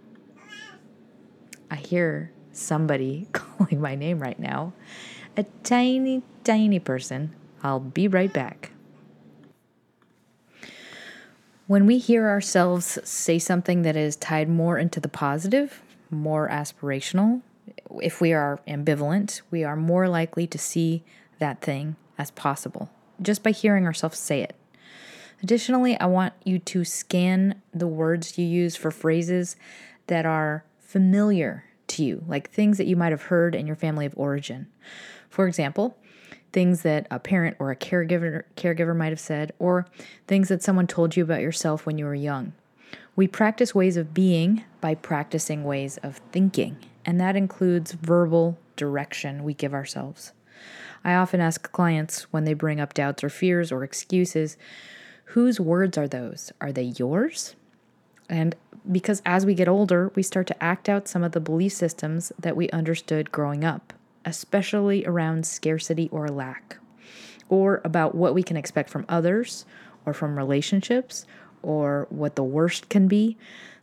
I 1.71 1.75
hear 1.75 2.31
somebody 2.51 3.27
calling 3.31 3.81
my 3.81 3.95
name 3.95 4.19
right 4.19 4.39
now. 4.39 4.73
A 5.37 5.43
tiny 5.63 6.23
tiny 6.43 6.79
person. 6.79 7.35
I'll 7.63 7.79
be 7.79 8.07
right 8.07 8.31
back. 8.31 8.71
When 11.67 11.85
we 11.85 11.99
hear 11.99 12.27
ourselves 12.27 12.97
say 13.03 13.37
something 13.37 13.83
that 13.83 13.95
is 13.95 14.15
tied 14.15 14.49
more 14.49 14.79
into 14.79 14.99
the 14.99 15.09
positive, 15.09 15.83
more 16.09 16.49
aspirational, 16.49 17.41
if 18.01 18.21
we 18.21 18.33
are 18.33 18.59
ambivalent, 18.67 19.41
we 19.51 19.63
are 19.63 19.75
more 19.75 20.07
likely 20.07 20.47
to 20.47 20.57
see 20.57 21.03
that 21.37 21.61
thing 21.61 21.95
as 22.17 22.31
possible 22.31 22.89
just 23.21 23.43
by 23.43 23.51
hearing 23.51 23.85
ourselves 23.85 24.17
say 24.17 24.41
it. 24.41 24.55
Additionally, 25.41 25.97
I 25.99 26.05
want 26.05 26.33
you 26.43 26.59
to 26.59 26.83
scan 26.83 27.61
the 27.73 27.87
words 27.87 28.37
you 28.37 28.45
use 28.45 28.75
for 28.75 28.91
phrases 28.91 29.55
that 30.07 30.25
are 30.25 30.65
familiar 30.79 31.65
to 31.87 32.03
you, 32.03 32.23
like 32.27 32.49
things 32.49 32.77
that 32.77 32.87
you 32.87 32.95
might 32.95 33.11
have 33.11 33.23
heard 33.23 33.55
in 33.55 33.65
your 33.65 33.75
family 33.75 34.05
of 34.05 34.13
origin. 34.17 34.67
For 35.29 35.47
example, 35.47 35.97
things 36.51 36.81
that 36.81 37.07
a 37.11 37.19
parent 37.19 37.55
or 37.59 37.71
a 37.71 37.75
caregiver 37.75 38.43
caregiver 38.57 38.95
might 38.95 39.11
have 39.11 39.19
said 39.19 39.51
or 39.59 39.85
things 40.27 40.49
that 40.49 40.63
someone 40.63 40.87
told 40.87 41.15
you 41.15 41.23
about 41.23 41.41
yourself 41.41 41.85
when 41.85 41.97
you 41.97 42.05
were 42.05 42.15
young. 42.15 42.53
We 43.15 43.27
practice 43.27 43.75
ways 43.75 43.97
of 43.97 44.13
being 44.13 44.63
by 44.81 44.95
practicing 44.95 45.63
ways 45.63 45.97
of 45.97 46.17
thinking, 46.31 46.77
and 47.05 47.19
that 47.19 47.35
includes 47.35 47.91
verbal 47.91 48.57
direction 48.75 49.43
we 49.43 49.53
give 49.53 49.73
ourselves. 49.73 50.31
I 51.03 51.13
often 51.13 51.39
ask 51.39 51.71
clients 51.71 52.23
when 52.31 52.43
they 52.43 52.53
bring 52.53 52.79
up 52.79 52.93
doubts 52.93 53.23
or 53.23 53.29
fears 53.29 53.71
or 53.71 53.83
excuses, 53.83 54.57
whose 55.25 55.59
words 55.59 55.97
are 55.97 56.07
those? 56.07 56.51
Are 56.59 56.71
they 56.71 56.93
yours? 56.97 57.55
And 58.29 58.55
because 58.91 59.21
as 59.25 59.45
we 59.45 59.53
get 59.53 59.67
older, 59.67 60.11
we 60.15 60.23
start 60.23 60.47
to 60.47 60.63
act 60.63 60.89
out 60.89 61.07
some 61.07 61.23
of 61.23 61.31
the 61.31 61.39
belief 61.39 61.73
systems 61.73 62.31
that 62.39 62.55
we 62.55 62.69
understood 62.69 63.31
growing 63.31 63.63
up 63.63 63.93
especially 64.25 65.05
around 65.05 65.45
scarcity 65.45 66.09
or 66.11 66.27
lack, 66.27 66.77
or 67.47 67.81
about 67.83 68.15
what 68.15 68.33
we 68.33 68.43
can 68.43 68.57
expect 68.57 68.89
from 68.89 69.05
others 69.09 69.65
or 70.05 70.13
from 70.13 70.37
relationships 70.37 71.25
or 71.61 72.07
what 72.09 72.35
the 72.35 72.43
worst 72.43 72.89
can 72.89 73.07
be, 73.07 73.37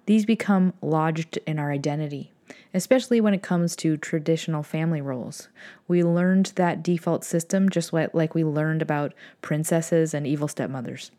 these 0.07 0.25
become 0.25 0.73
lodged 0.81 1.39
in 1.47 1.59
our 1.59 1.73
identity, 1.73 2.33
especially 2.73 3.21
when 3.21 3.35
it 3.35 3.43
comes 3.43 3.77
to 3.77 3.97
traditional 3.97 4.63
family 4.63 5.01
roles. 5.01 5.49
We 5.89 6.03
learned 6.03 6.53
that 6.57 6.83
default 6.83 7.25
system 7.25 7.69
just 7.69 7.93
like 7.93 8.35
we 8.35 8.45
learned 8.45 8.83
about 8.83 9.15
princesses 9.43 10.15
and 10.15 10.27
evil 10.27 10.49
stepmothers. 10.49 11.11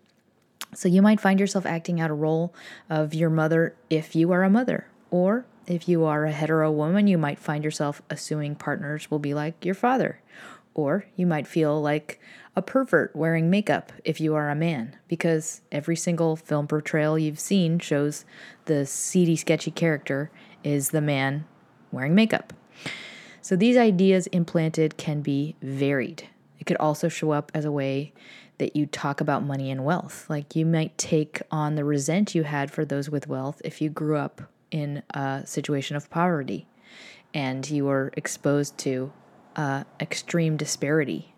So 0.74 0.88
you 0.88 1.02
might 1.02 1.22
find 1.22 1.40
yourself 1.40 1.66
acting 1.66 2.02
out 2.02 2.12
a 2.12 2.16
role 2.16 2.54
of 2.90 3.14
your 3.14 3.30
mother 3.30 3.76
if 3.90 4.16
you 4.16 4.32
are 4.32 4.44
a 4.44 4.50
mother, 4.50 4.88
or 5.12 5.46
if 5.66 5.88
you 5.88 6.04
are 6.06 6.26
a 6.26 6.32
hetero 6.32 6.72
woman, 6.72 7.08
you 7.08 7.18
might 7.18 7.40
find 7.40 7.64
yourself 7.64 8.02
assuming 8.10 8.56
partners 8.56 9.10
will 9.10 9.20
be 9.20 9.34
like 9.34 9.64
your 9.64 9.76
father. 9.76 10.20
Or 10.74 11.06
you 11.16 11.26
might 11.26 11.48
feel 11.48 11.82
like 11.82 12.20
a 12.56 12.62
pervert 12.62 13.16
wearing 13.16 13.50
makeup 13.50 13.92
if 14.04 14.22
you 14.22 14.36
are 14.36 14.50
a 14.50 14.56
man, 14.56 14.96
because 15.08 15.62
every 15.72 15.96
single 15.96 16.36
film 16.36 16.68
portrayal 16.68 17.18
you've 17.18 17.40
seen 17.40 17.80
shows 17.80 18.26
the 18.66 18.86
seedy, 18.86 19.36
sketchy 19.36 19.72
character 19.72 20.32
is 20.64 20.90
the 20.90 21.02
man 21.02 21.46
wearing 21.92 22.16
makeup. 22.16 22.54
So 23.42 23.56
these 23.56 23.78
ideas 23.78 24.28
implanted 24.28 24.98
can 24.98 25.22
be 25.22 25.56
varied. 25.62 26.28
It 26.60 26.66
could 26.66 26.78
also 26.78 27.08
show 27.08 27.32
up 27.32 27.52
as 27.54 27.66
a 27.66 27.72
way 27.72 28.14
that 28.58 28.76
you 28.76 28.86
talk 28.86 29.22
about 29.22 29.44
money 29.44 29.72
and 29.72 29.86
wealth. 29.86 30.30
Like 30.30 30.56
you 30.56 30.66
might 30.66 30.98
take 30.98 31.42
on 31.52 31.76
the 31.76 31.86
resent 31.86 32.36
you 32.36 32.44
had 32.44 32.72
for 32.72 32.84
those 32.84 33.10
with 33.10 33.28
wealth 33.28 33.62
if 33.64 33.82
you 33.82 33.90
grew 33.90 34.18
up 34.18 34.42
in 34.72 35.04
a 35.12 35.44
situation 35.46 35.96
of 35.96 36.10
poverty 36.10 36.68
and 37.34 37.70
you 37.70 37.86
were 37.86 38.12
exposed 38.18 38.78
to 38.80 39.12
uh, 39.56 39.84
extreme 40.00 40.58
disparity. 40.58 41.34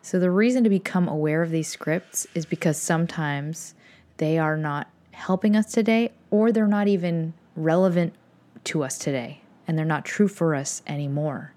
So, 0.00 0.18
the 0.18 0.30
reason 0.30 0.64
to 0.64 0.70
become 0.70 1.08
aware 1.08 1.42
of 1.42 1.50
these 1.50 1.68
scripts 1.68 2.26
is 2.34 2.46
because 2.46 2.78
sometimes 2.78 3.74
they 4.18 4.38
are 4.38 4.56
not 4.56 4.88
helping 5.10 5.56
us 5.56 5.72
today 5.72 6.12
or 6.30 6.52
they're 6.52 6.66
not 6.66 6.88
even 6.88 7.34
relevant 7.56 8.14
to 8.68 8.84
us 8.84 8.98
today 8.98 9.40
and 9.66 9.76
they're 9.76 9.84
not 9.84 10.04
true 10.04 10.28
for 10.28 10.54
us 10.54 10.82
anymore. 10.86 11.52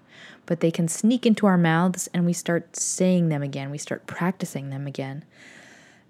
But 0.45 0.59
they 0.59 0.71
can 0.71 0.87
sneak 0.87 1.25
into 1.25 1.45
our 1.45 1.57
mouths 1.57 2.09
and 2.13 2.25
we 2.25 2.33
start 2.33 2.75
saying 2.75 3.29
them 3.29 3.41
again, 3.41 3.71
we 3.71 3.77
start 3.77 4.07
practicing 4.07 4.69
them 4.69 4.87
again. 4.87 5.23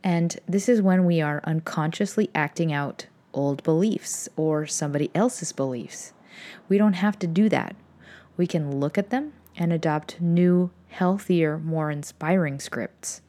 And 0.03 0.39
this 0.47 0.67
is 0.67 0.81
when 0.81 1.05
we 1.05 1.21
are 1.21 1.41
unconsciously 1.43 2.29
acting 2.33 2.73
out 2.73 3.05
old 3.33 3.61
beliefs 3.63 4.27
or 4.35 4.65
somebody 4.65 5.11
else's 5.13 5.51
beliefs. 5.51 6.13
We 6.67 6.77
don't 6.77 6.93
have 6.93 7.19
to 7.19 7.27
do 7.27 7.49
that. 7.49 7.75
We 8.35 8.47
can 8.47 8.79
look 8.79 8.97
at 8.97 9.11
them 9.11 9.33
and 9.55 9.71
adopt 9.71 10.19
new, 10.19 10.71
healthier, 10.87 11.59
more 11.59 11.91
inspiring 11.91 12.59
scripts. 12.59 13.21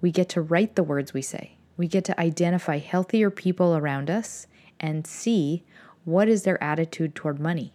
We 0.00 0.10
get 0.10 0.28
to 0.30 0.40
write 0.40 0.74
the 0.74 0.82
words 0.82 1.12
we 1.12 1.22
say. 1.22 1.56
We 1.76 1.88
get 1.88 2.04
to 2.06 2.18
identify 2.18 2.78
healthier 2.78 3.30
people 3.30 3.76
around 3.76 4.08
us 4.08 4.46
and 4.80 5.06
see 5.06 5.64
what 6.06 6.26
is 6.30 6.44
their 6.44 6.62
attitude 6.64 7.14
toward 7.14 7.38
money. 7.38 7.74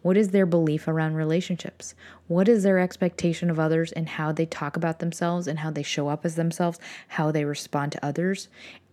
What 0.00 0.16
is 0.16 0.30
their 0.30 0.46
belief 0.46 0.88
around 0.88 1.16
relationships? 1.16 1.94
What 2.28 2.48
is 2.48 2.62
their 2.62 2.78
expectation 2.78 3.50
of 3.50 3.58
others 3.60 3.92
and 3.92 4.08
how 4.08 4.32
they 4.32 4.46
talk 4.46 4.76
about 4.76 5.00
themselves 5.00 5.46
and 5.46 5.58
how 5.58 5.70
they 5.70 5.82
show 5.82 6.08
up 6.08 6.24
as 6.24 6.36
themselves, 6.36 6.78
how 7.08 7.30
they 7.30 7.44
respond 7.44 7.92
to 7.92 8.04
others? 8.04 8.48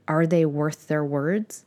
Are 0.09 0.27
they 0.27 0.45
worth 0.45 0.87
their 0.87 1.05
words? 1.05 1.63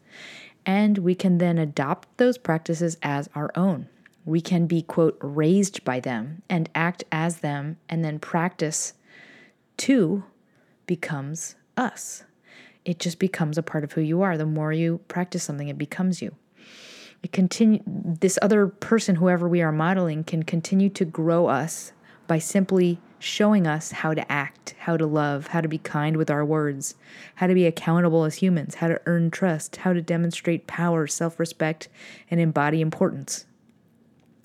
and 0.64 0.98
we 0.98 1.14
can 1.14 1.38
then 1.38 1.58
adopt 1.58 2.16
those 2.18 2.38
practices 2.38 2.96
as 3.02 3.28
our 3.34 3.50
own. 3.54 3.88
We 4.24 4.40
can 4.40 4.66
be, 4.66 4.82
quote, 4.82 5.18
raised 5.20 5.84
by 5.84 6.00
them 6.00 6.42
and 6.48 6.68
act 6.74 7.04
as 7.10 7.38
them, 7.38 7.78
and 7.88 8.04
then 8.04 8.18
practice 8.20 8.94
too 9.76 10.24
becomes 10.86 11.56
us. 11.76 12.24
It 12.84 12.98
just 12.98 13.18
becomes 13.18 13.58
a 13.58 13.62
part 13.62 13.84
of 13.84 13.92
who 13.92 14.00
you 14.00 14.22
are. 14.22 14.36
The 14.36 14.46
more 14.46 14.72
you 14.72 14.98
practice 15.08 15.42
something, 15.42 15.68
it 15.68 15.78
becomes 15.78 16.22
you. 16.22 16.36
It 17.22 17.32
continue 17.32 17.80
this 17.86 18.38
other 18.42 18.66
person, 18.66 19.16
whoever 19.16 19.48
we 19.48 19.62
are 19.62 19.72
modeling, 19.72 20.24
can 20.24 20.42
continue 20.42 20.88
to 20.90 21.04
grow 21.04 21.46
us 21.46 21.92
by 22.26 22.38
simply 22.38 22.98
showing 23.20 23.66
us 23.66 23.92
how 23.92 24.12
to 24.14 24.32
act, 24.32 24.74
how 24.80 24.96
to 24.96 25.06
love, 25.06 25.48
how 25.48 25.60
to 25.60 25.68
be 25.68 25.78
kind 25.78 26.16
with 26.16 26.30
our 26.30 26.44
words, 26.44 26.96
how 27.36 27.46
to 27.46 27.54
be 27.54 27.66
accountable 27.66 28.24
as 28.24 28.36
humans, 28.36 28.76
how 28.76 28.88
to 28.88 29.00
earn 29.06 29.30
trust, 29.30 29.76
how 29.76 29.92
to 29.92 30.02
demonstrate 30.02 30.66
power, 30.66 31.06
self 31.06 31.38
respect, 31.38 31.88
and 32.30 32.40
embody 32.40 32.80
importance. 32.80 33.46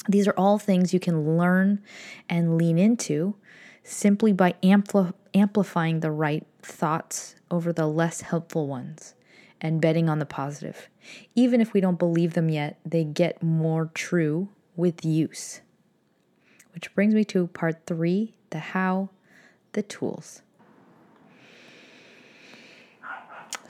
These 0.07 0.27
are 0.27 0.35
all 0.37 0.59
things 0.59 0.93
you 0.93 0.99
can 0.99 1.37
learn 1.37 1.81
and 2.29 2.57
lean 2.57 2.77
into 2.77 3.35
simply 3.83 4.31
by 4.31 4.53
ampli- 4.61 5.13
amplifying 5.33 6.01
the 6.01 6.11
right 6.11 6.45
thoughts 6.61 7.35
over 7.49 7.73
the 7.73 7.87
less 7.87 8.21
helpful 8.21 8.67
ones 8.67 9.15
and 9.61 9.81
betting 9.81 10.09
on 10.09 10.19
the 10.19 10.25
positive. 10.25 10.89
Even 11.35 11.61
if 11.61 11.73
we 11.73 11.81
don't 11.81 11.99
believe 11.99 12.33
them 12.33 12.49
yet, 12.49 12.79
they 12.85 13.03
get 13.03 13.41
more 13.41 13.89
true 13.93 14.49
with 14.75 15.03
use. 15.03 15.61
Which 16.73 16.93
brings 16.93 17.13
me 17.13 17.23
to 17.25 17.47
part 17.47 17.85
three 17.85 18.35
the 18.49 18.59
how, 18.59 19.09
the 19.73 19.81
tools. 19.81 20.41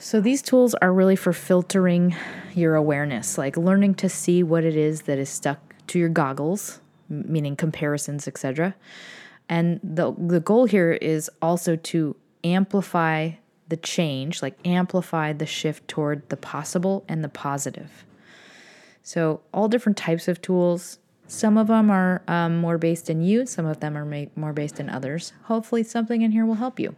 So, 0.00 0.20
these 0.20 0.42
tools 0.42 0.74
are 0.74 0.92
really 0.92 1.16
for 1.16 1.32
filtering 1.32 2.14
your 2.54 2.76
awareness, 2.76 3.36
like 3.36 3.56
learning 3.56 3.94
to 3.96 4.08
see 4.08 4.44
what 4.44 4.62
it 4.62 4.76
is 4.76 5.02
that 5.02 5.18
is 5.18 5.28
stuck 5.28 5.74
to 5.88 5.98
your 5.98 6.08
goggles, 6.08 6.80
meaning 7.08 7.56
comparisons, 7.56 8.28
etc. 8.28 8.76
And 9.48 9.80
the, 9.82 10.14
the 10.16 10.38
goal 10.38 10.66
here 10.66 10.92
is 10.92 11.30
also 11.42 11.74
to 11.74 12.14
amplify 12.44 13.32
the 13.68 13.76
change, 13.76 14.42
like 14.42 14.58
amplify 14.66 15.32
the 15.32 15.46
shift 15.46 15.86
toward 15.88 16.28
the 16.28 16.36
possible 16.36 17.04
and 17.08 17.22
the 17.22 17.28
positive. 17.28 18.04
So, 19.02 19.40
all 19.54 19.68
different 19.68 19.96
types 19.96 20.28
of 20.28 20.42
tools. 20.42 20.98
Some 21.26 21.58
of 21.58 21.66
them 21.66 21.90
are 21.90 22.22
um, 22.26 22.58
more 22.58 22.78
based 22.78 23.10
in 23.10 23.22
you, 23.22 23.46
some 23.46 23.66
of 23.66 23.80
them 23.80 23.96
are 23.96 24.04
ma- 24.04 24.30
more 24.34 24.52
based 24.52 24.80
in 24.80 24.88
others. 24.88 25.32
Hopefully, 25.44 25.82
something 25.82 26.22
in 26.22 26.32
here 26.32 26.46
will 26.46 26.54
help 26.54 26.80
you. 26.80 26.96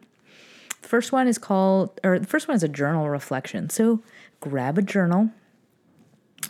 The 0.82 0.88
first 0.88 1.12
one 1.12 1.26
is 1.28 1.38
called, 1.38 2.00
or 2.02 2.18
the 2.18 2.26
first 2.26 2.48
one 2.48 2.56
is 2.56 2.62
a 2.62 2.68
journal 2.68 3.08
reflection. 3.08 3.70
So, 3.70 4.02
grab 4.40 4.78
a 4.78 4.82
journal. 4.82 5.30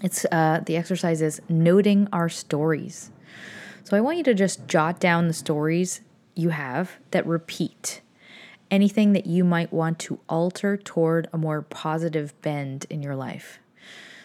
It's 0.03 0.25
uh, 0.31 0.61
the 0.65 0.77
exercise 0.77 1.21
is 1.21 1.41
noting 1.49 2.09
our 2.13 2.29
stories. 2.29 3.11
So, 3.85 3.97
I 3.97 4.01
want 4.01 4.19
you 4.19 4.25
to 4.25 4.35
just 4.35 4.67
jot 4.67 5.01
down 5.01 5.29
the 5.29 5.35
stories 5.35 6.03
you 6.35 6.51
have 6.51 6.93
that 7.11 7.27
repeat 7.27 8.01
anything 8.71 9.13
that 9.13 9.27
you 9.27 9.45
might 9.45 9.73
want 9.73 9.99
to 10.01 10.21
alter 10.29 10.77
toward 10.77 11.29
a 11.33 11.39
more 11.39 11.63
positive 11.63 12.41
bend 12.43 12.87
in 12.91 13.03
your 13.03 13.17
life. 13.17 13.59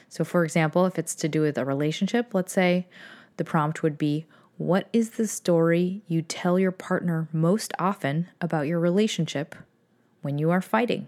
So, 0.09 0.23
for 0.23 0.45
example, 0.45 0.85
if 0.85 0.97
it's 0.97 1.15
to 1.15 1.27
do 1.27 1.41
with 1.41 1.57
a 1.57 1.65
relationship, 1.65 2.33
let's 2.33 2.53
say 2.53 2.87
the 3.37 3.43
prompt 3.43 3.83
would 3.83 3.97
be 3.97 4.25
What 4.57 4.87
is 4.93 5.11
the 5.11 5.27
story 5.27 6.01
you 6.07 6.21
tell 6.21 6.57
your 6.57 6.71
partner 6.71 7.27
most 7.33 7.73
often 7.77 8.29
about 8.39 8.67
your 8.67 8.79
relationship 8.79 9.55
when 10.21 10.37
you 10.37 10.49
are 10.51 10.61
fighting? 10.61 11.07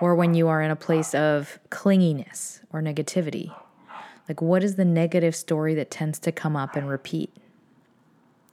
Or 0.00 0.16
when 0.16 0.34
you 0.34 0.48
are 0.48 0.62
in 0.62 0.72
a 0.72 0.76
place 0.76 1.14
of 1.14 1.60
clinginess 1.70 2.60
or 2.72 2.82
negativity? 2.82 3.54
Like, 4.28 4.42
what 4.42 4.64
is 4.64 4.74
the 4.74 4.84
negative 4.84 5.36
story 5.36 5.74
that 5.74 5.90
tends 5.90 6.18
to 6.20 6.32
come 6.32 6.56
up 6.56 6.74
and 6.74 6.88
repeat? 6.88 7.32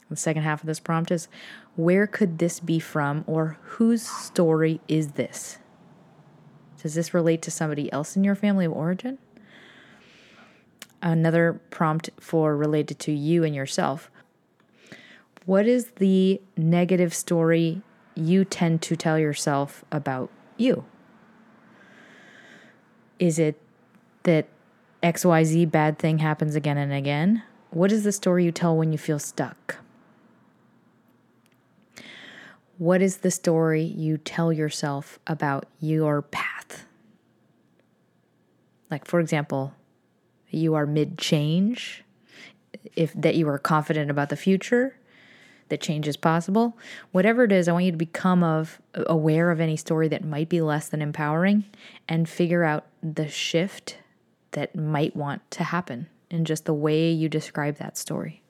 The 0.09 0.15
second 0.15 0.43
half 0.43 0.61
of 0.61 0.67
this 0.67 0.79
prompt 0.79 1.11
is 1.11 1.27
where 1.75 2.07
could 2.07 2.37
this 2.37 2.59
be 2.59 2.79
from 2.79 3.23
or 3.27 3.57
whose 3.61 4.01
story 4.01 4.79
is 4.87 5.13
this? 5.13 5.57
Does 6.81 6.93
this 6.93 7.13
relate 7.13 7.41
to 7.41 7.51
somebody 7.51 7.91
else 7.91 8.15
in 8.15 8.23
your 8.23 8.35
family 8.35 8.65
of 8.65 8.71
origin? 8.71 9.17
Another 11.01 11.59
prompt 11.69 12.09
for 12.19 12.55
related 12.55 12.99
to 12.99 13.11
you 13.11 13.43
and 13.43 13.53
yourself. 13.53 14.09
What 15.45 15.67
is 15.67 15.91
the 15.97 16.41
negative 16.55 17.13
story 17.13 17.81
you 18.15 18.45
tend 18.45 18.81
to 18.83 18.95
tell 18.95 19.19
yourself 19.19 19.83
about 19.91 20.29
you? 20.57 20.85
Is 23.19 23.39
it 23.39 23.59
that 24.23 24.47
XYZ 25.03 25.69
bad 25.71 25.99
thing 25.99 26.19
happens 26.19 26.55
again 26.55 26.77
and 26.77 26.93
again? 26.93 27.43
What 27.71 27.91
is 27.91 28.03
the 28.03 28.11
story 28.11 28.45
you 28.45 28.51
tell 28.51 28.75
when 28.75 28.91
you 28.91 28.97
feel 28.97 29.19
stuck? 29.19 29.77
What 32.77 33.01
is 33.01 33.17
the 33.17 33.31
story 33.31 33.83
you 33.83 34.17
tell 34.17 34.53
yourself 34.53 35.19
about 35.25 35.65
your 35.79 36.21
path? 36.21 36.85
Like, 38.91 39.05
for 39.05 39.19
example, 39.19 39.73
you 40.49 40.75
are 40.75 40.85
mid 40.85 41.17
change, 41.17 42.03
if 42.95 43.13
that 43.13 43.35
you 43.35 43.49
are 43.49 43.57
confident 43.57 44.11
about 44.11 44.29
the 44.29 44.35
future, 44.35 44.95
that 45.69 45.81
change 45.81 46.07
is 46.07 46.15
possible. 46.15 46.77
Whatever 47.11 47.43
it 47.43 47.51
is, 47.51 47.67
I 47.67 47.73
want 47.73 47.85
you 47.85 47.91
to 47.91 47.97
become 47.97 48.43
of 48.43 48.79
aware 48.93 49.51
of 49.51 49.59
any 49.59 49.75
story 49.75 50.07
that 50.09 50.23
might 50.23 50.47
be 50.47 50.61
less 50.61 50.87
than 50.87 51.01
empowering 51.01 51.65
and 52.07 52.29
figure 52.29 52.63
out 52.63 52.85
the 53.01 53.27
shift 53.27 53.97
that 54.51 54.75
might 54.75 55.15
want 55.15 55.49
to 55.51 55.63
happen 55.65 56.07
in 56.29 56.45
just 56.45 56.65
the 56.65 56.73
way 56.73 57.11
you 57.11 57.27
describe 57.27 57.77
that 57.77 57.97
story. 57.97 58.41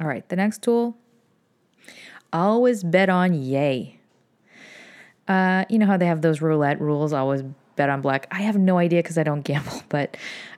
All 0.00 0.06
right, 0.06 0.28
the 0.28 0.36
next 0.36 0.62
tool 0.62 0.96
always 2.36 2.84
bet 2.84 3.08
on 3.08 3.34
yay. 3.34 3.98
Uh, 5.26 5.64
you 5.68 5.78
know 5.78 5.86
how 5.86 5.96
they 5.96 6.06
have 6.06 6.22
those 6.22 6.40
roulette 6.40 6.80
rules, 6.80 7.12
always 7.12 7.42
bet 7.74 7.88
on 7.88 8.00
black. 8.00 8.28
I 8.30 8.42
have 8.42 8.56
no 8.56 8.78
idea 8.78 9.02
because 9.02 9.18
I 9.18 9.22
don't 9.22 9.42
gamble, 9.42 9.82
but 9.88 10.16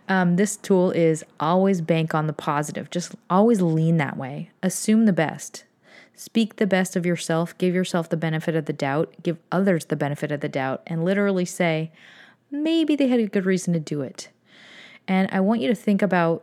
um, 0.08 0.36
this 0.36 0.56
tool 0.56 0.90
is 0.90 1.24
always 1.38 1.80
bank 1.80 2.14
on 2.14 2.26
the 2.26 2.32
positive. 2.32 2.90
Just 2.90 3.14
always 3.30 3.60
lean 3.60 3.96
that 3.98 4.16
way. 4.16 4.50
Assume 4.62 5.06
the 5.06 5.12
best. 5.12 5.64
Speak 6.14 6.56
the 6.56 6.66
best 6.66 6.96
of 6.96 7.06
yourself. 7.06 7.56
Give 7.58 7.74
yourself 7.74 8.08
the 8.08 8.16
benefit 8.16 8.56
of 8.56 8.64
the 8.64 8.72
doubt. 8.72 9.14
Give 9.22 9.38
others 9.52 9.84
the 9.84 9.96
benefit 9.96 10.32
of 10.32 10.40
the 10.40 10.48
doubt. 10.48 10.82
And 10.86 11.04
literally 11.04 11.44
say, 11.44 11.92
maybe 12.50 12.96
they 12.96 13.06
had 13.06 13.20
a 13.20 13.28
good 13.28 13.46
reason 13.46 13.72
to 13.74 13.80
do 13.80 14.00
it. 14.00 14.28
And 15.06 15.28
I 15.30 15.40
want 15.40 15.60
you 15.60 15.68
to 15.68 15.74
think 15.74 16.02
about 16.02 16.42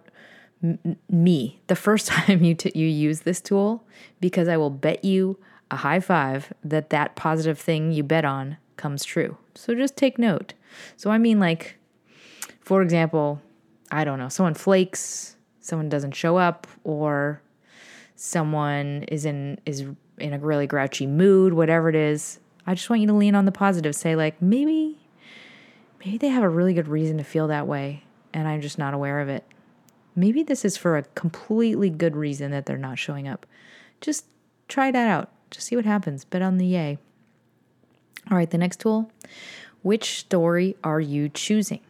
me 1.09 1.61
the 1.67 1.75
first 1.75 2.07
time 2.07 2.43
you 2.43 2.55
t- 2.55 2.71
you 2.75 2.87
use 2.87 3.21
this 3.21 3.41
tool 3.41 3.83
because 4.19 4.47
I 4.47 4.57
will 4.57 4.69
bet 4.69 5.03
you 5.03 5.37
a 5.71 5.77
high 5.77 5.99
five 5.99 6.53
that 6.63 6.89
that 6.91 7.15
positive 7.15 7.59
thing 7.59 7.91
you 7.91 8.03
bet 8.03 8.25
on 8.25 8.57
comes 8.77 9.03
true. 9.03 9.37
So 9.55 9.73
just 9.73 9.95
take 9.95 10.19
note. 10.19 10.53
So 10.97 11.09
I 11.09 11.17
mean 11.17 11.39
like 11.39 11.77
for 12.61 12.81
example, 12.81 13.41
I 13.91 14.03
don't 14.03 14.17
know, 14.17 14.29
someone 14.29 14.55
flakes, 14.55 15.35
someone 15.59 15.89
doesn't 15.89 16.13
show 16.13 16.37
up 16.37 16.67
or 16.83 17.41
someone 18.15 19.03
is 19.07 19.25
in 19.25 19.59
is 19.65 19.85
in 20.17 20.33
a 20.33 20.39
really 20.39 20.67
grouchy 20.67 21.07
mood, 21.07 21.53
whatever 21.53 21.89
it 21.89 21.95
is. 21.95 22.39
I 22.67 22.73
just 22.73 22.89
want 22.89 23.01
you 23.01 23.07
to 23.07 23.13
lean 23.13 23.35
on 23.35 23.45
the 23.45 23.51
positive. 23.51 23.95
Say 23.95 24.15
like 24.15 24.41
maybe 24.41 24.97
maybe 25.99 26.17
they 26.17 26.29
have 26.29 26.43
a 26.43 26.49
really 26.49 26.73
good 26.73 26.87
reason 26.87 27.17
to 27.17 27.23
feel 27.23 27.47
that 27.47 27.67
way 27.67 28.03
and 28.33 28.47
I'm 28.47 28.61
just 28.61 28.77
not 28.77 28.93
aware 28.93 29.21
of 29.21 29.29
it 29.29 29.43
maybe 30.15 30.43
this 30.43 30.65
is 30.65 30.77
for 30.77 30.97
a 30.97 31.03
completely 31.03 31.89
good 31.89 32.15
reason 32.15 32.51
that 32.51 32.65
they're 32.65 32.77
not 32.77 32.99
showing 32.99 33.27
up. 33.27 33.45
Just 34.01 34.25
try 34.67 34.91
that 34.91 35.07
out. 35.07 35.29
Just 35.51 35.67
see 35.67 35.75
what 35.75 35.85
happens. 35.85 36.25
Bet 36.25 36.41
on 36.41 36.57
the 36.57 36.65
yay. 36.65 36.97
All 38.29 38.37
right, 38.37 38.49
the 38.49 38.57
next 38.57 38.79
tool. 38.79 39.11
Which 39.83 40.19
story 40.19 40.75
are 40.83 40.99
you 40.99 41.29
choosing? 41.29 41.81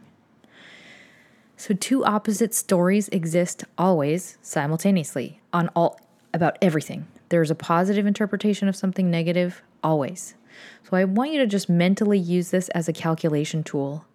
So 1.57 1.73
two 1.73 2.03
opposite 2.03 2.53
stories 2.53 3.07
exist 3.09 3.63
always 3.77 4.37
simultaneously 4.41 5.39
on 5.53 5.69
all 5.69 5.99
about 6.33 6.57
everything. 6.61 7.07
There's 7.29 7.49
a 7.49 7.55
positive 7.55 8.05
interpretation 8.05 8.67
of 8.67 8.75
something 8.75 9.09
negative 9.09 9.61
always. 9.81 10.35
So 10.83 10.97
I 10.97 11.05
want 11.05 11.31
you 11.31 11.39
to 11.39 11.47
just 11.47 11.69
mentally 11.69 12.19
use 12.19 12.51
this 12.51 12.69
as 12.69 12.87
a 12.87 12.93
calculation 12.93 13.63
tool. 13.63 14.05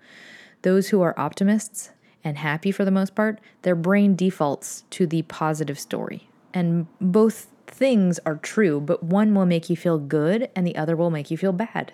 Those 0.63 0.89
who 0.89 1.01
are 1.01 1.19
optimists 1.19 1.91
and 2.25 2.39
happy 2.39 2.71
for 2.71 2.85
the 2.85 2.91
most 2.91 3.15
part, 3.15 3.41
their 3.63 3.75
brain 3.75 4.15
defaults 4.15 4.85
to 4.91 5.07
the 5.07 5.23
positive 5.23 5.79
story. 5.79 6.29
And 6.53 6.87
both 7.01 7.49
things 7.67 8.19
are 8.27 8.37
true, 8.37 8.81
but 8.81 9.03
one 9.03 9.35
will 9.35 9.47
make 9.47 9.71
you 9.71 9.77
feel 9.77 9.99
good 9.99 10.51
and 10.55 10.67
the 10.67 10.77
other 10.77 10.97
will 10.97 11.11
make 11.11 11.31
you 11.31 11.37
feel 11.37 11.53
bad. 11.53 11.93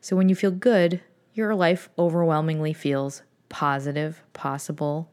So 0.00 0.16
when 0.16 0.28
you 0.28 0.34
feel 0.34 0.50
good, 0.50 1.00
your 1.34 1.54
life 1.54 1.90
overwhelmingly 1.98 2.72
feels 2.72 3.22
positive, 3.48 4.22
possible, 4.32 5.10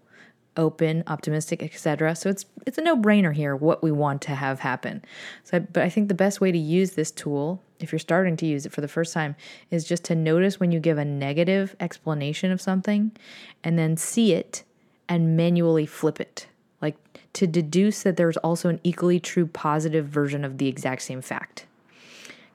open, 0.58 1.04
optimistic, 1.08 1.64
etc. 1.64 2.16
So 2.16 2.30
it's 2.30 2.46
it's 2.66 2.78
a 2.78 2.82
no-brainer 2.82 3.34
here 3.34 3.56
what 3.56 3.84
we 3.84 3.92
want 3.92 4.22
to 4.24 4.36
have 4.36 4.60
happen. 4.60 5.04
So 5.44 5.60
but 5.60 5.84
I 5.84 5.90
think 5.90 6.08
the 6.08 6.14
best 6.14 6.42
way 6.42 6.52
to 6.52 6.58
use 6.58 6.92
this 6.92 7.12
tool 7.12 7.62
if 7.80 7.92
you're 7.92 8.00
starting 8.00 8.38
to 8.38 8.46
use 8.46 8.66
it 8.66 8.72
for 8.72 8.82
the 8.82 8.88
first 8.88 9.14
time 9.14 9.36
is 9.70 9.84
just 9.84 10.06
to 10.06 10.16
notice 10.16 10.60
when 10.60 10.72
you 10.72 10.80
give 10.80 10.98
a 10.98 11.06
negative 11.06 11.76
explanation 11.80 12.52
of 12.52 12.62
something 12.62 13.12
and 13.64 13.78
then 13.78 13.98
see 13.98 14.34
it 14.34 14.64
and 15.10 15.36
manually 15.36 15.86
flip 15.86 16.22
it. 16.22 16.48
Like 16.82 16.96
to 17.34 17.46
deduce 17.46 18.04
that 18.04 18.16
there's 18.16 18.38
also 18.38 18.70
an 18.70 18.80
equally 18.84 19.20
true 19.20 19.48
positive 19.48 20.08
version 20.08 20.46
of 20.46 20.58
the 20.60 20.68
exact 20.68 21.02
same 21.02 21.22
fact. 21.22 21.66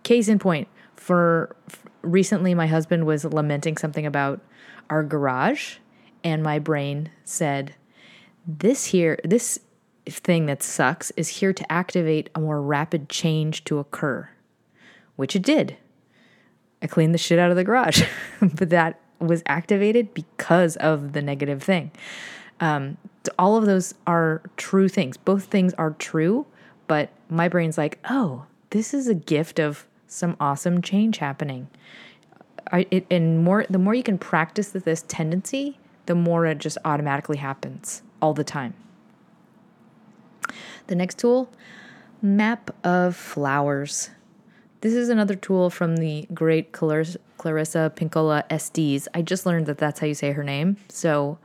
Case 0.02 0.28
in 0.28 0.38
point, 0.38 0.68
for 0.96 1.54
recently 2.02 2.54
my 2.54 2.66
husband 2.66 3.04
was 3.04 3.24
lamenting 3.24 3.76
something 3.76 4.06
about 4.06 4.40
our 4.88 5.02
garage 5.02 5.76
and 6.24 6.42
my 6.42 6.58
brain 6.58 7.10
said 7.24 7.74
this 8.48 8.86
here, 8.86 9.18
this 9.22 9.60
thing 10.06 10.46
that 10.46 10.62
sucks 10.62 11.10
is 11.12 11.28
here 11.28 11.52
to 11.52 11.70
activate 11.70 12.30
a 12.34 12.40
more 12.40 12.62
rapid 12.62 13.10
change 13.10 13.62
to 13.64 13.78
occur, 13.78 14.30
which 15.16 15.36
it 15.36 15.42
did. 15.42 15.76
I 16.80 16.86
cleaned 16.86 17.12
the 17.12 17.18
shit 17.18 17.38
out 17.38 17.50
of 17.50 17.56
the 17.56 17.64
garage, 17.64 18.02
but 18.40 18.70
that 18.70 19.00
was 19.18 19.42
activated 19.46 20.14
because 20.14 20.76
of 20.76 21.12
the 21.12 21.20
negative 21.20 21.62
thing. 21.62 21.90
Um, 22.60 22.96
all 23.38 23.56
of 23.56 23.66
those 23.66 23.94
are 24.06 24.42
true 24.56 24.88
things. 24.88 25.16
Both 25.16 25.44
things 25.44 25.74
are 25.74 25.90
true, 25.90 26.46
but 26.86 27.10
my 27.28 27.48
brain's 27.48 27.76
like, 27.76 27.98
oh, 28.08 28.46
this 28.70 28.94
is 28.94 29.08
a 29.08 29.14
gift 29.14 29.58
of 29.58 29.86
some 30.06 30.36
awesome 30.40 30.80
change 30.80 31.18
happening. 31.18 31.68
I, 32.72 32.86
it, 32.90 33.06
and 33.10 33.44
more 33.44 33.66
the 33.68 33.78
more 33.78 33.94
you 33.94 34.02
can 34.02 34.18
practice 34.18 34.70
this 34.70 35.04
tendency, 35.08 35.78
the 36.08 36.14
more 36.14 36.46
it 36.46 36.56
just 36.56 36.78
automatically 36.86 37.36
happens 37.36 38.02
all 38.22 38.32
the 38.32 38.42
time. 38.42 38.72
The 40.86 40.94
next 40.94 41.18
tool, 41.18 41.52
map 42.22 42.74
of 42.82 43.14
flowers. 43.14 44.08
This 44.80 44.94
is 44.94 45.10
another 45.10 45.34
tool 45.34 45.68
from 45.68 45.98
the 45.98 46.26
great 46.32 46.72
Clarissa, 46.72 47.18
Pinkola 47.94 48.44
Estes. 48.48 49.06
I 49.12 49.20
just 49.20 49.44
learned 49.44 49.66
that 49.66 49.76
that's 49.76 50.00
how 50.00 50.06
you 50.06 50.14
say 50.14 50.32
her 50.32 50.42
name, 50.42 50.78
so 50.88 51.38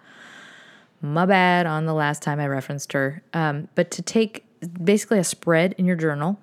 my 1.02 1.26
bad 1.26 1.65
on 1.65 1.86
the 1.86 1.93
last 1.93 2.21
time 2.21 2.39
I 2.39 2.47
referenced 2.47 2.93
her. 2.93 3.21
Um, 3.34 3.67
but 3.76 3.91
to 3.91 4.02
take 4.02 4.45
basically 4.82 5.19
a 5.19 5.26
spread 5.26 5.76
in 5.78 5.86
your 5.86 5.97
journal 5.97 6.39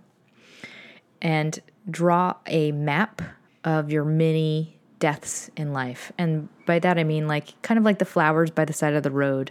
and 1.23 1.59
draw 1.91 2.35
a 2.47 2.71
map 2.73 3.23
of 3.65 3.91
your 3.91 4.05
many 4.05 4.77
deaths 4.99 5.51
in 5.57 5.73
life. 5.73 6.13
And 6.19 6.51
by 6.71 6.79
that 6.79 6.99
I 6.99 7.03
mean 7.03 7.27
like 7.27 7.61
kind 7.63 7.79
of 7.79 7.85
like 7.85 7.99
the 7.99 8.05
flowers 8.05 8.53
by 8.53 8.65
the 8.65 8.73
side 8.73 8.95
of 8.95 9.03
the 9.03 9.11
road. 9.11 9.51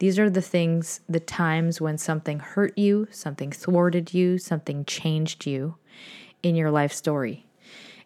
These 0.00 0.18
are 0.18 0.28
the 0.28 0.42
things, 0.42 1.00
the 1.08 1.18
times 1.18 1.80
when 1.80 1.96
something 1.96 2.40
hurt 2.40 2.76
you, 2.76 3.08
something 3.10 3.50
thwarted 3.50 4.12
you, 4.12 4.36
something 4.36 4.84
changed 4.84 5.46
you 5.46 5.76
in 6.42 6.54
your 6.54 6.70
life 6.70 6.92
story. 6.92 7.46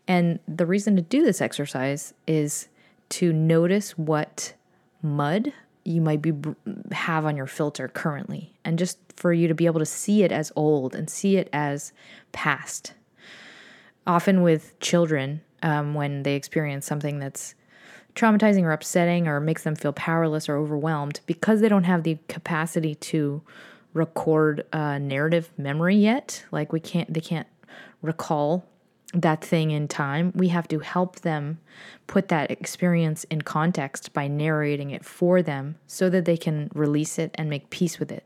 And 0.06 0.38
the 0.46 0.64
reason 0.64 0.94
to 0.94 1.02
do 1.02 1.24
this 1.24 1.40
exercise 1.40 2.14
is 2.28 2.68
to 3.08 3.32
notice 3.32 3.98
what 3.98 4.54
mud 5.02 5.52
you 5.82 6.00
might 6.00 6.22
be 6.22 6.32
have 6.92 7.26
on 7.26 7.36
your 7.36 7.48
filter 7.48 7.88
currently 7.88 8.52
and 8.64 8.78
just 8.78 8.98
for 9.16 9.32
you 9.32 9.48
to 9.48 9.54
be 9.56 9.66
able 9.66 9.80
to 9.80 9.86
see 9.86 10.22
it 10.22 10.30
as 10.30 10.52
old 10.54 10.94
and 10.94 11.10
see 11.10 11.36
it 11.36 11.50
as 11.52 11.92
past 12.30 12.92
often 14.06 14.42
with 14.42 14.78
children 14.78 15.40
um, 15.64 15.94
when 15.94 16.22
they 16.22 16.36
experience 16.36 16.86
something 16.86 17.18
that's 17.18 17.56
traumatizing 18.14 18.62
or 18.62 18.72
upsetting 18.72 19.26
or 19.26 19.40
makes 19.40 19.64
them 19.64 19.74
feel 19.74 19.92
powerless 19.92 20.48
or 20.48 20.56
overwhelmed 20.56 21.20
because 21.26 21.60
they 21.60 21.68
don't 21.68 21.84
have 21.84 22.02
the 22.02 22.18
capacity 22.28 22.94
to 22.94 23.42
record 23.94 24.64
a 24.72 24.98
narrative 24.98 25.50
memory 25.56 25.96
yet. 25.96 26.44
Like 26.50 26.72
we 26.72 26.80
can't 26.80 27.12
they 27.12 27.20
can't 27.20 27.46
recall 28.00 28.64
that 29.14 29.44
thing 29.44 29.70
in 29.70 29.88
time. 29.88 30.32
We 30.34 30.48
have 30.48 30.66
to 30.68 30.78
help 30.78 31.20
them 31.20 31.58
put 32.06 32.28
that 32.28 32.50
experience 32.50 33.24
in 33.24 33.42
context 33.42 34.12
by 34.12 34.26
narrating 34.26 34.90
it 34.90 35.04
for 35.04 35.42
them 35.42 35.76
so 35.86 36.08
that 36.08 36.24
they 36.24 36.36
can 36.36 36.70
release 36.74 37.18
it 37.18 37.30
and 37.34 37.50
make 37.50 37.68
peace 37.70 37.98
with 37.98 38.10
it. 38.10 38.24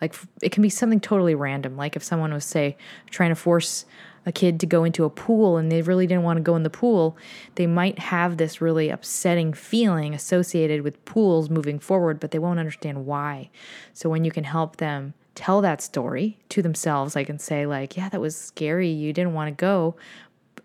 Like 0.00 0.14
it 0.42 0.52
can 0.52 0.62
be 0.62 0.68
something 0.68 1.00
totally 1.00 1.34
random. 1.34 1.76
Like 1.76 1.96
if 1.96 2.04
someone 2.04 2.32
was 2.32 2.44
say 2.44 2.76
trying 3.10 3.30
to 3.30 3.34
force 3.34 3.86
a 4.26 4.32
kid 4.32 4.58
to 4.60 4.66
go 4.66 4.82
into 4.82 5.04
a 5.04 5.10
pool 5.10 5.56
and 5.56 5.70
they 5.70 5.80
really 5.80 6.06
didn't 6.06 6.24
want 6.24 6.36
to 6.36 6.42
go 6.42 6.56
in 6.56 6.64
the 6.64 6.70
pool, 6.70 7.16
they 7.54 7.66
might 7.66 7.98
have 8.00 8.36
this 8.36 8.60
really 8.60 8.90
upsetting 8.90 9.52
feeling 9.54 10.12
associated 10.12 10.82
with 10.82 11.02
pools 11.04 11.48
moving 11.48 11.78
forward, 11.78 12.18
but 12.18 12.32
they 12.32 12.38
won't 12.38 12.58
understand 12.58 13.06
why. 13.06 13.48
So 13.94 14.10
when 14.10 14.24
you 14.24 14.32
can 14.32 14.44
help 14.44 14.76
them 14.76 15.14
tell 15.36 15.60
that 15.60 15.80
story 15.80 16.38
to 16.48 16.60
themselves, 16.60 17.14
I 17.14 17.22
can 17.22 17.38
say 17.38 17.66
like, 17.66 17.96
"Yeah, 17.96 18.08
that 18.08 18.20
was 18.20 18.36
scary. 18.36 18.88
You 18.88 19.12
didn't 19.12 19.34
want 19.34 19.48
to 19.48 19.60
go." 19.60 19.94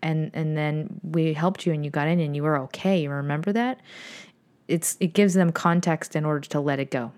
And 0.02 0.32
and 0.34 0.56
then 0.56 1.00
we 1.04 1.32
helped 1.34 1.64
you 1.64 1.72
and 1.72 1.84
you 1.84 1.90
got 1.90 2.08
in 2.08 2.18
and 2.18 2.34
you 2.34 2.42
were 2.42 2.58
okay. 2.58 3.02
You 3.02 3.10
remember 3.10 3.52
that? 3.52 3.78
It's 4.66 4.96
it 4.98 5.12
gives 5.12 5.34
them 5.34 5.52
context 5.52 6.16
in 6.16 6.24
order 6.24 6.48
to 6.48 6.60
let 6.60 6.80
it 6.80 6.90
go. 6.90 7.12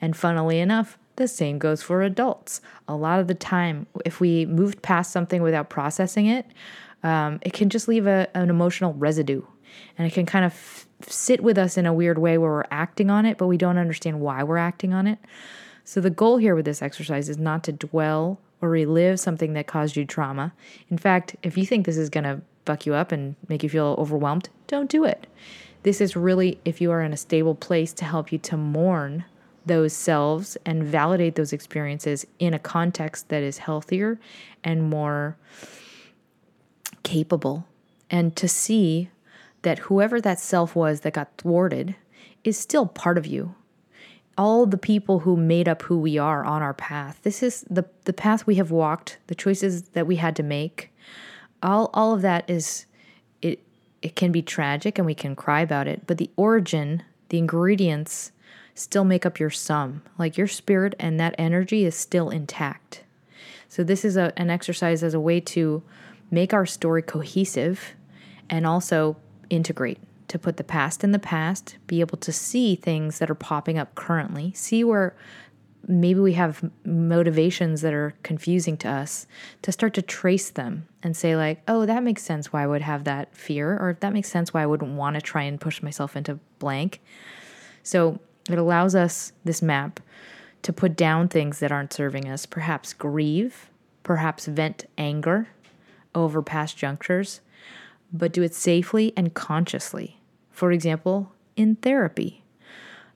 And 0.00 0.14
funnily 0.14 0.58
enough, 0.60 0.98
the 1.16 1.28
same 1.28 1.58
goes 1.58 1.82
for 1.82 2.02
adults. 2.02 2.60
A 2.88 2.94
lot 2.94 3.20
of 3.20 3.26
the 3.26 3.34
time, 3.34 3.86
if 4.04 4.20
we 4.20 4.46
moved 4.46 4.82
past 4.82 5.12
something 5.12 5.42
without 5.42 5.68
processing 5.68 6.26
it, 6.26 6.46
um, 7.02 7.38
it 7.42 7.52
can 7.52 7.70
just 7.70 7.88
leave 7.88 8.06
a, 8.06 8.28
an 8.34 8.50
emotional 8.50 8.94
residue. 8.94 9.42
And 9.98 10.06
it 10.06 10.12
can 10.12 10.26
kind 10.26 10.44
of 10.44 10.52
f- 10.52 10.86
sit 11.08 11.42
with 11.42 11.58
us 11.58 11.76
in 11.76 11.86
a 11.86 11.92
weird 11.92 12.18
way 12.18 12.38
where 12.38 12.50
we're 12.50 12.64
acting 12.70 13.10
on 13.10 13.26
it, 13.26 13.38
but 13.38 13.46
we 13.46 13.56
don't 13.56 13.78
understand 13.78 14.20
why 14.20 14.42
we're 14.42 14.56
acting 14.56 14.94
on 14.94 15.06
it. 15.06 15.18
So, 15.84 16.00
the 16.00 16.10
goal 16.10 16.38
here 16.38 16.54
with 16.54 16.64
this 16.64 16.82
exercise 16.82 17.28
is 17.28 17.38
not 17.38 17.62
to 17.64 17.72
dwell 17.72 18.40
or 18.60 18.70
relive 18.70 19.20
something 19.20 19.52
that 19.52 19.66
caused 19.66 19.96
you 19.96 20.04
trauma. 20.04 20.52
In 20.88 20.98
fact, 20.98 21.36
if 21.42 21.56
you 21.56 21.66
think 21.66 21.86
this 21.86 21.96
is 21.96 22.10
going 22.10 22.24
to 22.24 22.40
buck 22.64 22.86
you 22.86 22.94
up 22.94 23.12
and 23.12 23.36
make 23.48 23.62
you 23.62 23.68
feel 23.68 23.94
overwhelmed, 23.98 24.48
don't 24.66 24.90
do 24.90 25.04
it. 25.04 25.26
This 25.82 26.00
is 26.00 26.16
really, 26.16 26.58
if 26.64 26.80
you 26.80 26.90
are 26.90 27.02
in 27.02 27.12
a 27.12 27.16
stable 27.16 27.54
place, 27.54 27.92
to 27.94 28.04
help 28.04 28.32
you 28.32 28.38
to 28.38 28.56
mourn 28.56 29.24
those 29.66 29.92
selves 29.92 30.56
and 30.64 30.84
validate 30.84 31.34
those 31.34 31.52
experiences 31.52 32.24
in 32.38 32.54
a 32.54 32.58
context 32.58 33.28
that 33.28 33.42
is 33.42 33.58
healthier 33.58 34.18
and 34.64 34.88
more 34.88 35.36
capable. 37.02 37.66
And 38.08 38.34
to 38.36 38.48
see 38.48 39.10
that 39.62 39.80
whoever 39.80 40.20
that 40.20 40.38
self 40.38 40.76
was 40.76 41.00
that 41.00 41.14
got 41.14 41.36
thwarted 41.38 41.96
is 42.44 42.56
still 42.56 42.86
part 42.86 43.18
of 43.18 43.26
you. 43.26 43.54
All 44.38 44.66
the 44.66 44.78
people 44.78 45.20
who 45.20 45.36
made 45.36 45.68
up 45.68 45.82
who 45.82 45.98
we 45.98 46.18
are 46.18 46.44
on 46.44 46.62
our 46.62 46.74
path. 46.74 47.20
This 47.22 47.42
is 47.42 47.64
the, 47.68 47.84
the 48.04 48.12
path 48.12 48.46
we 48.46 48.56
have 48.56 48.70
walked, 48.70 49.18
the 49.26 49.34
choices 49.34 49.82
that 49.90 50.06
we 50.06 50.16
had 50.16 50.36
to 50.36 50.42
make. 50.42 50.92
All, 51.62 51.90
all 51.94 52.12
of 52.12 52.22
that 52.22 52.48
is, 52.48 52.86
it, 53.42 53.60
it 54.02 54.14
can 54.14 54.30
be 54.30 54.42
tragic 54.42 54.98
and 54.98 55.06
we 55.06 55.14
can 55.14 55.34
cry 55.34 55.62
about 55.62 55.88
it, 55.88 56.06
but 56.06 56.18
the 56.18 56.30
origin, 56.36 57.02
the 57.30 57.38
ingredients, 57.38 58.30
still 58.76 59.04
make 59.04 59.26
up 59.26 59.40
your 59.40 59.50
sum. 59.50 60.02
Like 60.18 60.36
your 60.36 60.46
spirit 60.46 60.94
and 61.00 61.18
that 61.18 61.34
energy 61.36 61.84
is 61.84 61.96
still 61.96 62.30
intact. 62.30 63.02
So, 63.68 63.82
this 63.82 64.04
is 64.04 64.16
a, 64.16 64.32
an 64.36 64.48
exercise 64.48 65.02
as 65.02 65.14
a 65.14 65.20
way 65.20 65.40
to 65.40 65.82
make 66.30 66.54
our 66.54 66.66
story 66.66 67.02
cohesive 67.02 67.94
and 68.48 68.66
also 68.66 69.16
integrate 69.50 69.98
to 70.28 70.38
put 70.38 70.56
the 70.56 70.64
past 70.64 71.04
in 71.04 71.12
the 71.12 71.18
past, 71.18 71.76
be 71.86 72.00
able 72.00 72.18
to 72.18 72.32
see 72.32 72.74
things 72.74 73.18
that 73.18 73.30
are 73.30 73.34
popping 73.34 73.78
up 73.78 73.94
currently, 73.94 74.52
see 74.54 74.82
where 74.82 75.16
maybe 75.88 76.18
we 76.18 76.32
have 76.32 76.68
motivations 76.84 77.80
that 77.82 77.92
are 77.92 78.14
confusing 78.22 78.76
to 78.76 78.88
us, 78.88 79.26
to 79.62 79.70
start 79.70 79.94
to 79.94 80.02
trace 80.02 80.50
them 80.50 80.86
and 81.02 81.16
say, 81.16 81.36
like, 81.36 81.62
oh, 81.68 81.86
that 81.86 82.02
makes 82.02 82.22
sense 82.22 82.52
why 82.52 82.64
I 82.64 82.66
would 82.66 82.82
have 82.82 83.04
that 83.04 83.36
fear, 83.36 83.72
or 83.72 83.96
that 84.00 84.12
makes 84.12 84.28
sense 84.28 84.52
why 84.52 84.62
I 84.62 84.66
wouldn't 84.66 84.92
want 84.92 85.14
to 85.14 85.20
try 85.20 85.42
and 85.42 85.60
push 85.60 85.82
myself 85.82 86.16
into 86.16 86.40
blank. 86.58 87.00
So, 87.82 88.18
it 88.48 88.58
allows 88.58 88.94
us, 88.94 89.32
this 89.44 89.62
map, 89.62 90.00
to 90.62 90.72
put 90.72 90.96
down 90.96 91.28
things 91.28 91.58
that 91.60 91.72
aren't 91.72 91.92
serving 91.92 92.28
us, 92.28 92.46
perhaps 92.46 92.92
grieve, 92.92 93.70
perhaps 94.02 94.46
vent 94.46 94.86
anger 94.96 95.48
over 96.14 96.42
past 96.42 96.76
junctures, 96.76 97.40
but 98.12 98.32
do 98.32 98.42
it 98.42 98.54
safely 98.54 99.12
and 99.16 99.34
consciously. 99.34 100.20
For 100.50 100.72
example, 100.72 101.32
in 101.56 101.76
therapy. 101.76 102.42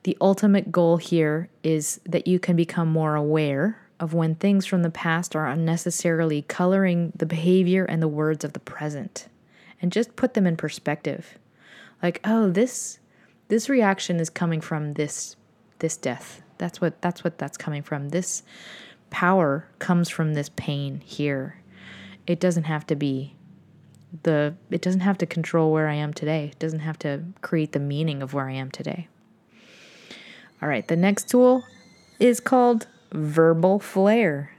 The 0.02 0.16
ultimate 0.20 0.72
goal 0.72 0.96
here 0.96 1.48
is 1.62 2.00
that 2.04 2.26
you 2.26 2.38
can 2.38 2.56
become 2.56 2.88
more 2.88 3.14
aware 3.14 3.78
of 3.98 4.14
when 4.14 4.34
things 4.34 4.64
from 4.64 4.82
the 4.82 4.90
past 4.90 5.36
are 5.36 5.46
unnecessarily 5.46 6.42
coloring 6.42 7.12
the 7.14 7.26
behavior 7.26 7.84
and 7.84 8.02
the 8.02 8.08
words 8.08 8.44
of 8.44 8.54
the 8.54 8.60
present 8.60 9.28
and 9.82 9.92
just 9.92 10.16
put 10.16 10.34
them 10.34 10.46
in 10.46 10.56
perspective. 10.56 11.38
Like, 12.02 12.20
oh, 12.24 12.50
this 12.50 12.98
this 13.50 13.68
reaction 13.68 14.20
is 14.20 14.30
coming 14.30 14.60
from 14.60 14.94
this 14.94 15.36
this 15.80 15.96
death. 15.96 16.40
That's 16.56 16.80
what 16.80 17.02
that's 17.02 17.22
what 17.24 17.36
that's 17.36 17.58
coming 17.58 17.82
from. 17.82 18.08
This 18.08 18.42
power 19.10 19.66
comes 19.78 20.08
from 20.08 20.34
this 20.34 20.48
pain 20.50 21.02
here. 21.04 21.56
It 22.26 22.38
doesn't 22.38 22.64
have 22.64 22.86
to 22.86 22.96
be 22.96 23.34
the 24.22 24.54
it 24.70 24.80
doesn't 24.80 25.00
have 25.00 25.18
to 25.18 25.26
control 25.26 25.72
where 25.72 25.88
I 25.88 25.94
am 25.94 26.14
today. 26.14 26.50
It 26.52 26.58
doesn't 26.58 26.80
have 26.80 26.98
to 27.00 27.24
create 27.42 27.72
the 27.72 27.80
meaning 27.80 28.22
of 28.22 28.32
where 28.32 28.48
I 28.48 28.52
am 28.52 28.70
today. 28.70 29.08
All 30.62 30.68
right, 30.68 30.86
the 30.86 30.96
next 30.96 31.28
tool 31.28 31.64
is 32.18 32.38
called 32.38 32.86
verbal 33.12 33.80
flair. 33.80 34.54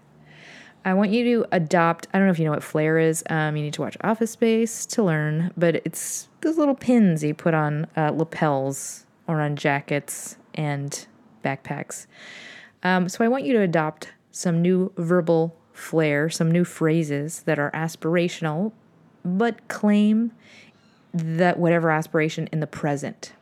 I 0.84 0.94
want 0.96 1.12
you 1.12 1.24
to 1.26 1.48
adopt. 1.52 2.08
I 2.12 2.18
don't 2.18 2.28
know 2.28 2.32
if 2.32 2.40
you 2.40 2.46
know 2.46 2.52
what 2.52 2.64
flair 2.64 2.98
is. 2.98 3.24
Um, 3.30 3.56
you 3.56 3.64
need 3.64 3.74
to 3.76 3.82
watch 3.82 3.98
Office 4.02 4.32
Space 4.32 4.86
to 4.88 5.04
learn, 5.04 5.52
but 5.56 5.76
it's 5.76 6.28
those 6.42 6.58
little 6.58 6.76
pins 6.76 7.24
you 7.24 7.36
put 7.36 7.54
on 7.54 7.86
uh, 7.96 8.12
lapels 8.12 9.06
or 9.28 9.42
on 9.42 9.56
jackets 9.56 10.38
and 10.56 11.06
backpacks. 11.46 12.08
Um, 12.84 13.10
so 13.10 13.24
I 13.24 13.28
want 13.28 13.46
you 13.46 13.54
to 13.54 13.62
adopt 13.62 14.12
some 14.32 14.62
new 14.62 14.92
verbal 14.98 15.56
flair, 15.72 16.30
some 16.30 16.50
new 16.50 16.64
phrases 16.64 17.44
that 17.44 17.60
are 17.60 17.72
aspirational, 17.72 18.72
but 19.24 19.68
claim 19.68 20.32
that 21.14 21.60
whatever 21.60 21.92
aspiration 21.92 22.50
in 22.52 22.60
the 22.60 22.68
present. 22.68 23.34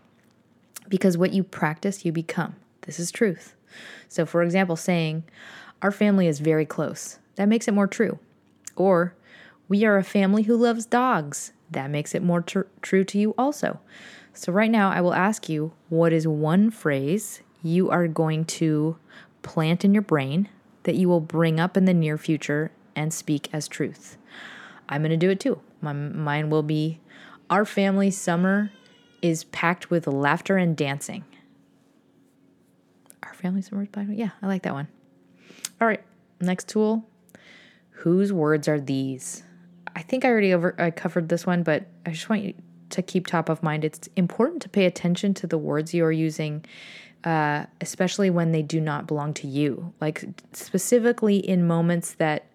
Because 0.90 1.18
what 1.18 1.34
you 1.34 1.44
practice, 1.44 2.04
you 2.04 2.12
become. 2.12 2.56
This 2.82 3.00
is 3.00 3.12
truth. 3.12 3.56
So, 4.08 4.26
for 4.26 4.42
example, 4.42 4.76
saying, 4.76 5.24
Our 5.82 5.92
family 5.92 6.28
is 6.28 6.40
very 6.40 6.66
close. 6.66 7.19
That 7.40 7.48
makes 7.48 7.70
it 7.70 7.74
more 7.74 7.88
true. 7.88 8.20
Or, 8.76 9.16
we 9.70 9.86
are 9.86 9.96
a 9.96 10.04
family 10.04 10.44
who 10.44 10.58
loves 10.58 10.86
dogs. 10.86 11.54
That 11.72 11.90
makes 11.90 12.14
it 12.14 12.22
more 12.22 12.42
tr- 12.42 12.64
true 12.82 13.06
to 13.06 13.18
you 13.18 13.34
also. 13.38 13.80
So, 14.34 14.52
right 14.52 14.70
now, 14.70 14.92
I 14.92 15.00
will 15.00 15.14
ask 15.14 15.48
you 15.48 15.72
what 15.88 16.12
is 16.12 16.28
one 16.28 16.70
phrase 16.70 17.42
you 17.64 17.90
are 17.90 18.10
going 18.10 18.44
to 18.44 18.98
plant 19.42 19.86
in 19.86 19.94
your 19.94 20.02
brain 20.02 20.50
that 20.84 20.96
you 20.96 21.08
will 21.08 21.22
bring 21.22 21.62
up 21.62 21.78
in 21.78 21.86
the 21.86 21.94
near 21.94 22.18
future 22.18 22.72
and 22.94 23.14
speak 23.14 23.48
as 23.54 23.70
truth? 23.70 24.18
I'm 24.90 25.02
going 25.02 25.12
to 25.12 25.16
do 25.16 25.30
it 25.30 25.40
too. 25.40 25.62
My 25.80 25.94
mind 25.94 26.52
will 26.52 26.62
be 26.62 27.00
Our 27.50 27.64
family 27.64 28.12
summer 28.12 28.70
is 29.22 29.46
packed 29.46 29.90
with 29.90 30.08
laughter 30.08 30.58
and 30.58 30.76
dancing. 30.76 31.24
Our 33.24 33.34
family 33.34 33.62
summer 33.62 33.84
is 33.84 33.88
packed. 33.88 34.10
with, 34.10 34.18
Yeah, 34.18 34.32
I 34.42 34.48
like 34.48 34.64
that 34.64 34.74
one. 34.74 34.90
All 35.80 35.88
right, 35.88 36.04
next 36.42 36.68
tool. 36.68 37.09
Whose 38.00 38.32
words 38.32 38.70
are 38.70 38.80
these? 38.80 39.44
I 39.94 40.02
think 40.02 40.24
I 40.24 40.30
already 40.30 40.54
over 40.54 40.74
I 40.80 40.90
covered 40.90 41.28
this 41.28 41.46
one, 41.46 41.64
but 41.64 41.86
I 42.06 42.12
just 42.12 42.30
want 42.30 42.44
you 42.44 42.54
to 42.92 43.02
keep 43.02 43.28
top 43.28 43.50
of 43.50 43.62
mind. 43.62 43.84
It's 43.84 44.08
important 44.16 44.62
to 44.62 44.70
pay 44.70 44.86
attention 44.86 45.34
to 45.34 45.48
the 45.48 45.58
words 45.58 45.94
you 45.94 46.06
are 46.06 46.12
using, 46.12 46.64
uh, 47.26 47.66
especially 47.82 48.30
when 48.30 48.54
they 48.54 48.62
do 48.62 48.80
not 48.80 49.06
belong 49.06 49.34
to 49.36 49.48
you. 49.48 49.94
Like 50.00 50.24
specifically 50.54 51.40
in 51.40 51.68
moments 51.68 52.14
that 52.14 52.46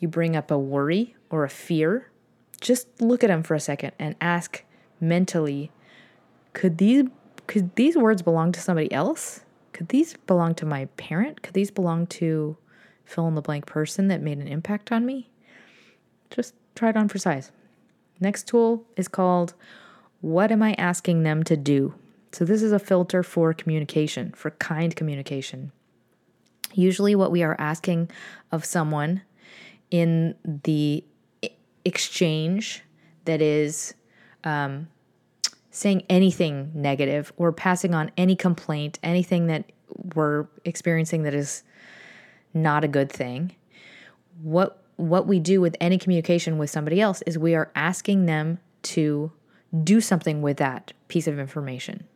you 0.00 0.08
bring 0.08 0.34
up 0.34 0.50
a 0.50 0.58
worry 0.58 1.14
or 1.30 1.44
a 1.44 1.48
fear, 1.48 2.10
just 2.60 3.00
look 3.00 3.22
at 3.22 3.28
them 3.28 3.44
for 3.44 3.54
a 3.54 3.60
second 3.60 3.92
and 4.00 4.16
ask 4.20 4.64
mentally, 5.00 5.70
could 6.54 6.78
these 6.78 7.04
could 7.46 7.76
these 7.76 7.96
words 7.96 8.20
belong 8.20 8.50
to 8.50 8.60
somebody 8.60 8.90
else? 8.90 9.44
Could 9.72 9.90
these 9.90 10.16
belong 10.26 10.56
to 10.56 10.66
my 10.66 10.86
parent? 10.96 11.42
Could 11.42 11.54
these 11.54 11.70
belong 11.70 12.08
to 12.08 12.56
fill 13.12 13.28
in 13.28 13.34
the 13.34 13.42
blank 13.42 13.66
person 13.66 14.08
that 14.08 14.20
made 14.20 14.38
an 14.38 14.48
impact 14.48 14.90
on 14.90 15.04
me? 15.06 15.30
Just 16.30 16.54
try 16.74 16.90
it 16.90 16.96
on 16.96 17.08
for 17.08 17.18
size. 17.18 17.52
Next 18.20 18.46
tool 18.46 18.84
is 18.96 19.08
called 19.08 19.54
What 20.20 20.50
Am 20.50 20.62
I 20.62 20.74
Asking 20.74 21.22
Them 21.22 21.42
to 21.44 21.56
Do? 21.56 21.94
So, 22.32 22.44
this 22.46 22.62
is 22.62 22.72
a 22.72 22.78
filter 22.78 23.22
for 23.22 23.52
communication, 23.52 24.32
for 24.32 24.52
kind 24.52 24.96
communication. 24.96 25.70
Usually, 26.72 27.14
what 27.14 27.30
we 27.30 27.42
are 27.42 27.56
asking 27.58 28.10
of 28.50 28.64
someone 28.64 29.22
in 29.90 30.34
the 30.44 31.04
exchange 31.84 32.82
that 33.26 33.42
is 33.42 33.94
um, 34.44 34.88
saying 35.70 36.04
anything 36.08 36.70
negative 36.74 37.32
or 37.36 37.52
passing 37.52 37.94
on 37.94 38.10
any 38.16 38.36
complaint, 38.36 38.98
anything 39.02 39.46
that 39.48 39.70
we're 40.14 40.46
experiencing 40.64 41.24
that 41.24 41.34
is 41.34 41.62
not 42.54 42.84
a 42.84 42.88
good 42.88 43.10
thing. 43.10 43.54
What 44.40 44.78
what 44.96 45.26
we 45.26 45.40
do 45.40 45.60
with 45.60 45.76
any 45.80 45.98
communication 45.98 46.58
with 46.58 46.70
somebody 46.70 47.00
else 47.00 47.22
is 47.22 47.38
we 47.38 47.54
are 47.54 47.72
asking 47.74 48.26
them 48.26 48.58
to 48.82 49.32
do 49.82 50.00
something 50.00 50.42
with 50.42 50.58
that 50.58 50.92
piece 51.08 51.26
of 51.26 51.38
information. 51.38 52.06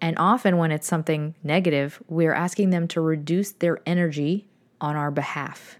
And 0.00 0.16
often 0.18 0.56
when 0.56 0.72
it's 0.72 0.86
something 0.86 1.34
negative, 1.42 2.02
we're 2.08 2.32
asking 2.32 2.70
them 2.70 2.88
to 2.88 3.00
reduce 3.00 3.52
their 3.52 3.80
energy 3.86 4.48
on 4.80 4.96
our 4.96 5.10
behalf, 5.10 5.78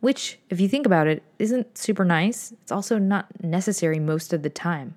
which, 0.00 0.38
if 0.50 0.60
you 0.60 0.68
think 0.68 0.86
about 0.86 1.06
it, 1.06 1.22
isn't 1.38 1.76
super 1.76 2.04
nice. 2.04 2.52
It's 2.62 2.72
also 2.72 2.98
not 2.98 3.42
necessary 3.42 3.98
most 3.98 4.32
of 4.32 4.42
the 4.42 4.50
time. 4.50 4.96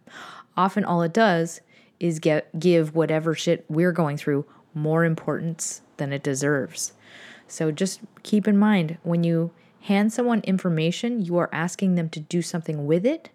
Often 0.55 0.85
all 0.85 1.01
it 1.01 1.13
does 1.13 1.61
is 1.99 2.19
get 2.19 2.59
give 2.59 2.95
whatever 2.95 3.33
shit 3.33 3.65
we're 3.67 3.91
going 3.91 4.17
through 4.17 4.45
more 4.73 5.05
importance 5.05 5.81
than 5.97 6.13
it 6.13 6.21
deserves. 6.21 6.93
So 7.47 7.71
just 7.71 8.01
keep 8.23 8.47
in 8.47 8.57
mind 8.57 8.97
when 9.03 9.23
you 9.23 9.51
hand 9.81 10.11
someone 10.11 10.41
information, 10.41 11.23
you 11.23 11.37
are 11.37 11.49
asking 11.51 11.95
them 11.95 12.09
to 12.09 12.19
do 12.19 12.41
something 12.41 12.85
with 12.85 13.05
it. 13.05 13.29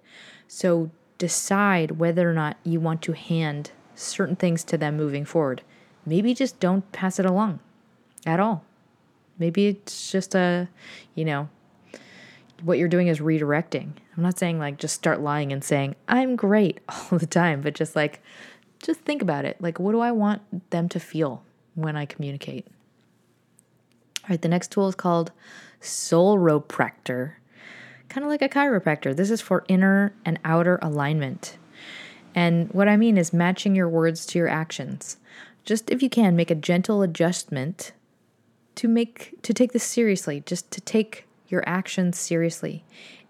So 0.48 0.90
decide 1.18 1.92
whether 1.92 2.28
or 2.28 2.34
not 2.34 2.56
you 2.64 2.80
want 2.80 3.00
to 3.02 3.12
hand 3.12 3.70
certain 3.94 4.36
things 4.36 4.64
to 4.64 4.76
them 4.76 4.96
moving 4.96 5.24
forward. 5.24 5.62
Maybe 6.04 6.34
just 6.34 6.60
don't 6.60 6.90
pass 6.92 7.18
it 7.18 7.26
along 7.26 7.60
at 8.26 8.40
all. 8.40 8.64
Maybe 9.38 9.66
it's 9.68 10.10
just 10.10 10.34
a, 10.34 10.68
you 11.14 11.24
know, 11.24 11.48
what 12.62 12.78
you're 12.78 12.88
doing 12.88 13.08
is 13.08 13.20
redirecting. 13.20 13.92
I'm 14.16 14.22
not 14.22 14.38
saying 14.38 14.58
like 14.58 14.78
just 14.78 14.94
start 14.94 15.20
lying 15.20 15.52
and 15.52 15.64
saying, 15.64 15.96
I'm 16.06 16.36
great 16.36 16.80
all 16.88 17.18
the 17.18 17.26
time, 17.26 17.60
but 17.60 17.74
just 17.74 17.96
like, 17.96 18.22
just 18.82 19.00
think 19.00 19.22
about 19.22 19.44
it. 19.44 19.56
Like, 19.60 19.78
what 19.78 19.92
do 19.92 20.00
I 20.00 20.12
want 20.12 20.70
them 20.70 20.88
to 20.90 21.00
feel 21.00 21.44
when 21.74 21.96
I 21.96 22.04
communicate? 22.04 22.66
All 24.24 24.28
right, 24.30 24.42
the 24.42 24.48
next 24.48 24.70
tool 24.70 24.88
is 24.88 24.94
called 24.94 25.32
Solropractor, 25.80 27.32
kind 28.08 28.24
of 28.24 28.30
like 28.30 28.42
a 28.42 28.48
chiropractor. 28.48 29.16
This 29.16 29.30
is 29.30 29.40
for 29.40 29.64
inner 29.66 30.14
and 30.24 30.38
outer 30.44 30.78
alignment. 30.80 31.58
And 32.34 32.72
what 32.72 32.88
I 32.88 32.96
mean 32.96 33.18
is 33.18 33.32
matching 33.32 33.74
your 33.74 33.88
words 33.88 34.24
to 34.26 34.38
your 34.38 34.48
actions. 34.48 35.16
Just 35.64 35.90
if 35.90 36.02
you 36.02 36.08
can, 36.08 36.36
make 36.36 36.50
a 36.50 36.56
gentle 36.56 37.02
adjustment 37.02 37.92
to 38.76 38.88
make 38.88 39.34
to 39.42 39.52
take 39.52 39.72
this 39.72 39.84
seriously, 39.84 40.42
just 40.46 40.70
to 40.70 40.80
take 40.80 41.26
your 41.48 41.64
actions 41.66 42.18
seriously. 42.18 42.84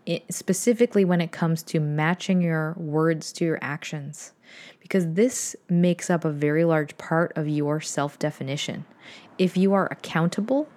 It, 0.05 0.25
specifically 0.35 1.05
when 1.05 1.21
it 1.21 1.33
comes 1.33 1.63
to 1.65 1.79
matching 1.79 2.43
your 2.43 2.75
words 2.77 3.33
to 3.35 3.45
your 3.45 3.59
actions 3.63 4.33
because 4.81 5.13
this 5.13 5.55
makes 5.69 6.11
up 6.11 6.25
a 6.25 6.31
very 6.31 6.65
large 6.65 6.99
part 6.99 7.33
of 7.37 7.49
your 7.49 7.81
self 7.81 8.19
definition. 8.19 8.85
If 9.39 9.57
you 9.57 9.73
are 9.73 9.87
accountable 9.91 10.69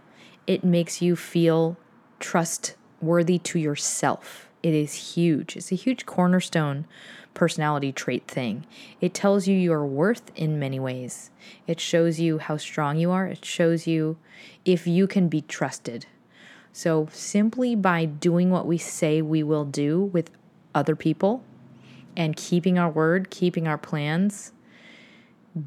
it 0.48 0.64
makes 0.64 1.02
you 1.02 1.16
feel 1.16 1.78
trustworthy 2.20 3.40
to 3.40 3.60
yourself. 3.60 4.50
It 4.64 4.74
is 4.74 5.16
huge. 5.16 5.56
It's 5.56 5.72
a 5.72 5.76
huge 5.76 6.06
cornerstone 6.06 6.86
personality 7.34 7.92
trait 7.92 8.28
thing. 8.28 8.66
It 9.02 9.14
tells 9.14 9.48
you 9.48 9.56
your 9.56 9.86
worth 9.86 10.32
in 10.36 10.58
many 10.58 10.80
ways. 10.80 11.30
It 11.68 11.80
shows 11.80 12.20
you 12.20 12.40
how 12.40 12.58
strong 12.58 12.98
you 12.98 13.12
are. 13.12 13.28
It 13.28 13.46
shows 13.46 13.86
you 13.86 14.18
if 14.64 14.88
you 14.88 15.06
can 15.06 15.28
be 15.28 15.42
trusted. 15.42 16.08
So, 16.74 17.08
simply 17.12 17.76
by 17.76 18.06
doing 18.06 18.50
what 18.50 18.66
we 18.66 18.78
say 18.78 19.22
we 19.22 19.44
will 19.44 19.66
do 19.66 20.02
with 20.02 20.32
other 20.74 20.96
people 20.96 21.44
and 22.18 22.36
keeping 22.36 22.78
our 22.78 22.90
word, 22.90 23.30
keeping 23.30 23.68
our 23.68 23.78
plans, 23.78 24.52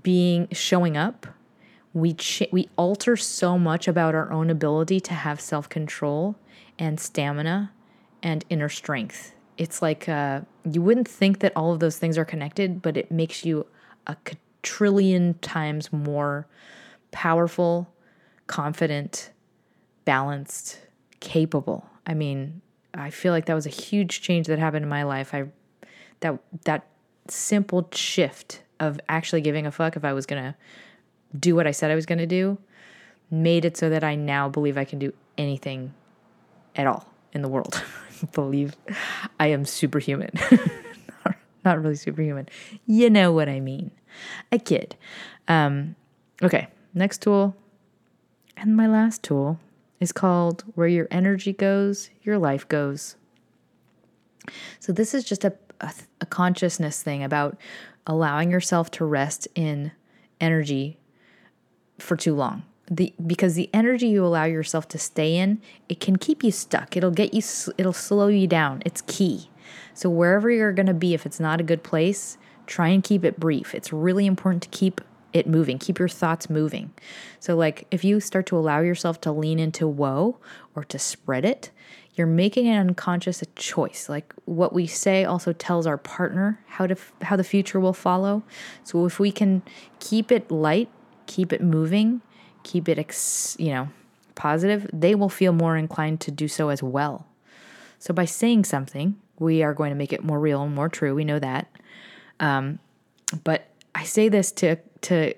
being 0.03 0.49
showing 0.53 0.97
up, 0.97 1.27
we 1.93 2.15
ch- 2.15 2.49
we 2.53 2.69
alter 2.77 3.17
so 3.17 3.59
much 3.59 3.89
about 3.89 4.15
our 4.15 4.31
own 4.33 4.51
ability 4.51 5.01
to 5.01 5.15
have 5.15 5.41
self-control 5.41 6.37
and 6.79 7.01
stamina 7.01 7.73
and 8.23 8.45
inner 8.51 8.69
strength. 8.69 9.35
It's 9.57 9.83
like 9.83 10.09
uh, 10.09 10.43
you 10.71 10.83
wouldn't 10.83 11.09
think 11.09 11.41
that 11.41 11.53
all 11.57 11.73
of 11.73 11.81
those 11.81 11.99
things 11.99 12.17
are 12.19 12.25
connected, 12.25 12.83
but 12.83 12.97
it 12.97 13.11
makes 13.11 13.45
you 13.45 13.67
a 14.07 14.17
trillion 14.63 15.35
times 15.35 15.93
more 15.93 16.47
powerful, 17.11 17.93
confident, 18.47 19.31
balanced, 20.05 20.81
capable. 21.21 21.89
I 22.07 22.15
mean, 22.15 22.61
I 22.95 23.11
feel 23.11 23.33
like 23.33 23.47
that 23.47 23.55
was 23.55 23.67
a 23.67 23.71
huge 23.71 24.21
change 24.21 24.47
that 24.47 24.59
happened 24.59 24.85
in 24.85 24.89
my 24.89 25.03
life. 25.03 25.35
I 25.35 25.47
that 26.21 26.39
that 26.65 26.87
simple 27.29 27.89
shift 27.93 28.63
of 28.81 29.01
actually 29.09 29.41
giving 29.41 29.67
a 29.67 29.71
fuck 29.71 29.97
if 29.97 30.05
I 30.05 30.13
was 30.13 30.27
gonna 30.27 30.57
do 31.37 31.55
what 31.55 31.67
I 31.67 31.71
said 31.73 31.91
I 31.91 31.95
was 31.95 32.07
going 32.07 32.19
to 32.19 32.27
do 32.27 32.59
made 33.31 33.65
it 33.65 33.77
so 33.77 33.91
that 33.91 34.05
I 34.05 34.15
now 34.15 34.49
believe 34.49 34.79
I 34.79 34.85
can 34.85 34.99
do 34.99 35.13
anything 35.37 35.93
at 36.77 36.87
all 36.87 37.07
in 37.33 37.43
the 37.43 37.49
world. 37.49 37.83
believe 38.33 38.77
I 39.39 39.49
am 39.49 39.65
superhuman. 39.65 40.31
Not 41.65 41.83
really 41.83 41.97
superhuman. 41.97 42.49
You 42.87 43.11
know 43.11 43.33
what 43.33 43.49
I 43.49 43.61
mean. 43.61 43.91
A 44.51 44.59
kid. 44.59 44.97
Um, 45.47 45.97
okay, 46.43 46.69
next 46.95 47.23
tool. 47.23 47.55
And 48.57 48.77
my 48.77 48.87
last 48.87 49.23
tool 49.23 49.61
is 50.01 50.13
called 50.13 50.65
Where 50.75 50.89
Your 50.89 51.09
Energy 51.11 51.53
Goes, 51.53 52.11
Your 52.23 52.39
Life 52.39 52.67
Goes. 52.69 53.17
So, 54.81 54.93
this 54.93 55.13
is 55.15 55.25
just 55.25 55.45
a, 55.45 55.53
a, 55.81 55.93
a 56.23 56.27
consciousness 56.27 57.03
thing 57.03 57.23
about 57.23 57.59
allowing 58.07 58.51
yourself 58.51 58.91
to 58.93 59.05
rest 59.05 59.47
in 59.55 59.93
energy 60.41 60.98
for 61.99 62.17
too 62.17 62.35
long. 62.35 62.65
The, 62.91 63.13
because 63.27 63.55
the 63.55 63.69
energy 63.75 64.09
you 64.09 64.25
allow 64.25 64.45
yourself 64.45 64.89
to 64.89 64.99
stay 64.99 65.37
in, 65.37 65.61
it 65.89 66.01
can 66.01 66.17
keep 66.17 66.43
you 66.43 66.51
stuck. 66.51 66.97
It'll 66.97 67.11
get 67.11 67.35
you, 67.35 67.43
it'll 67.77 67.93
slow 67.93 68.29
you 68.29 68.47
down. 68.47 68.83
It's 68.87 69.03
key. 69.03 69.51
So 69.93 70.09
wherever 70.09 70.51
you're 70.51 70.73
going 70.73 70.87
to 70.87 70.95
be, 70.95 71.13
if 71.13 71.27
it's 71.27 71.41
not 71.41 71.61
a 71.61 71.65
good 71.65 71.83
place, 71.83 72.39
try 72.67 72.89
and 72.89 73.05
keep 73.05 73.25
it 73.25 73.39
brief. 73.39 73.75
It's 73.75 73.93
really 73.93 74.25
important 74.25 74.63
to 74.63 74.69
keep 74.71 75.03
it 75.35 75.47
moving, 75.47 75.79
keep 75.79 75.99
your 75.99 76.09
thoughts 76.09 76.49
moving. 76.49 76.91
So, 77.39 77.55
like, 77.55 77.87
if 77.91 78.03
you 78.03 78.19
start 78.19 78.47
to 78.47 78.57
allow 78.57 78.81
yourself 78.81 79.21
to 79.23 79.33
lean 79.33 79.59
into 79.59 79.87
woe 79.87 80.39
or 80.75 80.85
to 80.85 80.99
spread 80.99 81.45
it, 81.45 81.71
you're 82.19 82.27
making 82.27 82.67
an 82.67 82.77
unconscious 82.77 83.43
choice. 83.55 84.09
Like 84.09 84.35
what 84.45 84.73
we 84.73 84.87
say 84.87 85.25
also 85.25 85.53
tells 85.53 85.87
our 85.87 85.97
partner 85.97 86.61
how 86.67 86.87
to 86.89 86.97
how 87.23 87.37
the 87.37 87.45
future 87.45 87.79
will 87.79 87.93
follow. 87.93 88.43
So 88.83 89.07
if 89.07 89.21
we 89.21 89.31
can 89.31 89.63
keep 90.01 90.33
it 90.33 90.51
light 90.51 90.91
keep 91.29 91.53
it 91.53 91.63
moving, 91.63 92.21
keep 92.65 92.89
it, 92.89 92.99
ex- 92.99 93.57
you 93.61 93.71
know, 93.71 93.89
positive, 94.35 94.89
they 94.93 95.15
will 95.15 95.29
feel 95.29 95.53
more 95.53 95.77
inclined 95.77 96.21
to 96.23 96.33
do 96.33 96.49
so 96.49 96.71
as 96.71 96.83
well. 96.83 97.27
So 98.01 98.13
by 98.13 98.25
saying 98.25 98.65
something, 98.65 99.17
we 99.39 99.63
are 99.63 99.75
going 99.75 99.91
to 99.91 99.97
make 99.97 100.13
it 100.13 100.25
more 100.25 100.41
real 100.41 100.63
and 100.63 100.75
more 100.75 100.89
true. 100.89 101.15
We 101.15 101.25
know 101.25 101.39
that. 101.39 101.69
Um, 102.41 102.81
but 103.45 103.69
I 103.95 104.05
say 104.05 104.29
this 104.29 104.51
to 104.53 104.77
to 105.03 105.35